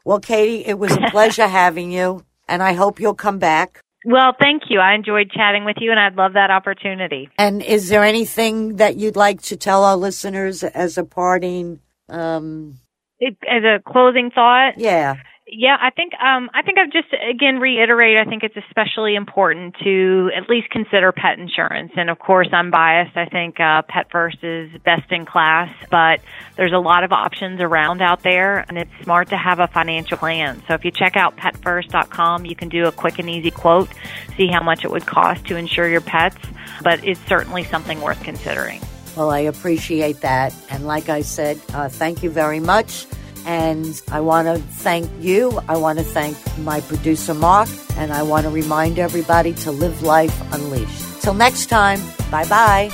Well, 0.06 0.19
Katie, 0.19 0.65
it 0.65 0.80
was 0.80 0.93
a 0.93 1.10
pleasure 1.12 1.48
having 1.63 1.91
you 1.91 2.24
and 2.48 2.63
I 2.63 2.72
hope 2.74 3.00
you'll 3.02 3.13
come 3.15 3.38
back. 3.38 3.82
Well, 4.05 4.33
thank 4.39 4.63
you. 4.69 4.79
I 4.79 4.93
enjoyed 4.93 5.31
chatting 5.31 5.65
with 5.65 5.77
you 5.79 5.91
and 5.91 5.99
I'd 5.99 6.15
love 6.15 6.33
that 6.33 6.51
opportunity. 6.51 7.29
And 7.38 7.62
is 7.62 7.89
there 7.89 8.03
anything 8.03 8.77
that 8.77 8.95
you'd 8.95 9.15
like 9.17 9.41
to 9.43 9.57
tell 9.57 9.83
our 9.83 9.97
listeners 9.97 10.63
as 10.63 10.97
a 10.97 11.03
parting? 11.03 11.79
Um, 12.07 12.79
It, 13.19 13.38
as 13.49 13.63
a 13.63 13.81
closing 13.85 14.31
thought, 14.33 14.77
yeah, 14.77 15.15
Yeah, 15.51 15.77
I 15.79 15.89
think 15.89 16.13
um 16.13 16.49
I 16.53 16.62
think 16.62 16.77
I've 16.77 16.91
just 16.91 17.07
again 17.13 17.59
reiterate 17.59 18.17
I 18.19 18.25
think 18.25 18.43
it's 18.43 18.55
especially 18.55 19.15
important 19.15 19.75
to 19.83 20.29
at 20.35 20.47
least 20.47 20.69
consider 20.69 21.12
pet 21.12 21.39
insurance. 21.39 21.91
And 21.95 22.09
of 22.09 22.19
course 22.19 22.49
I'm 22.51 22.69
biased. 22.69 23.17
I 23.17 23.25
think 23.25 23.59
uh 23.59 23.81
Pet 23.83 24.12
First 24.12 24.43
is 24.43 24.69
best 24.85 25.12
in 25.12 25.25
class, 25.25 25.73
but 25.89 26.21
there's 26.55 26.73
a 26.73 26.77
lot 26.77 27.03
of 27.03 27.12
options 27.12 27.62
around 27.62 28.01
out 28.01 28.21
there 28.21 28.63
and 28.69 28.77
it's 28.77 28.91
smart 29.01 29.29
to 29.29 29.38
have 29.38 29.59
a 29.59 29.67
financial 29.67 30.17
plan. 30.17 30.62
So 30.67 30.75
if 30.75 30.85
you 30.85 30.91
check 30.91 31.15
out 31.15 31.35
petfirst.com, 31.38 32.45
you 32.45 32.55
can 32.55 32.69
do 32.69 32.85
a 32.85 32.91
quick 32.91 33.17
and 33.17 33.29
easy 33.29 33.51
quote, 33.51 33.89
see 34.38 34.47
how 34.47 34.62
much 34.62 34.85
it 34.85 34.91
would 34.91 35.07
cost 35.07 35.45
to 35.47 35.55
insure 35.55 35.89
your 35.89 36.01
pets, 36.01 36.38
but 36.83 37.03
it's 37.03 37.19
certainly 37.27 37.63
something 37.63 38.01
worth 38.01 38.21
considering. 38.23 38.81
well, 39.15 39.31
I 39.31 39.39
appreciate 39.39 40.21
that. 40.21 40.53
And 40.69 40.85
like 40.85 41.09
I 41.09 41.21
said, 41.21 41.59
uh, 41.73 41.89
thank 41.89 42.21
you 42.21 42.29
very 42.29 42.59
much. 42.59 43.07
And 43.45 44.02
I 44.12 44.21
want 44.21 44.47
to 44.47 44.60
thank 44.60 45.10
you. 45.19 45.60
I 45.67 45.75
want 45.78 45.99
to 45.99 46.06
thank 46.06 46.38
my 46.60 46.80
producer, 46.82 47.34
Mark. 47.34 47.67
And 47.97 48.13
I 48.13 48.21
want 48.23 48.45
to 48.45 48.49
remind 48.49 48.97
everybody 48.99 49.54
to 49.54 49.71
live 49.71 50.04
life 50.04 50.39
unleashed. 50.54 51.21
Till 51.21 51.34
next 51.34 51.65
time, 51.67 51.99
bye 52.32 52.47
bye. 52.47 52.89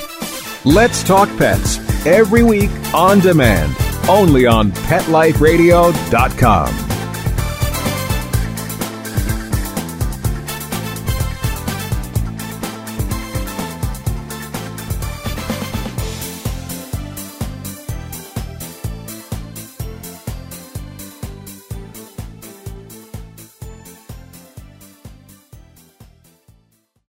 Let's 0.64 1.04
Talk 1.04 1.28
Pets 1.38 1.78
every 2.06 2.42
week 2.42 2.70
on 2.92 3.20
demand, 3.20 3.72
only 4.08 4.46
on 4.46 4.72
PetLifeRadio.com. 4.72 6.95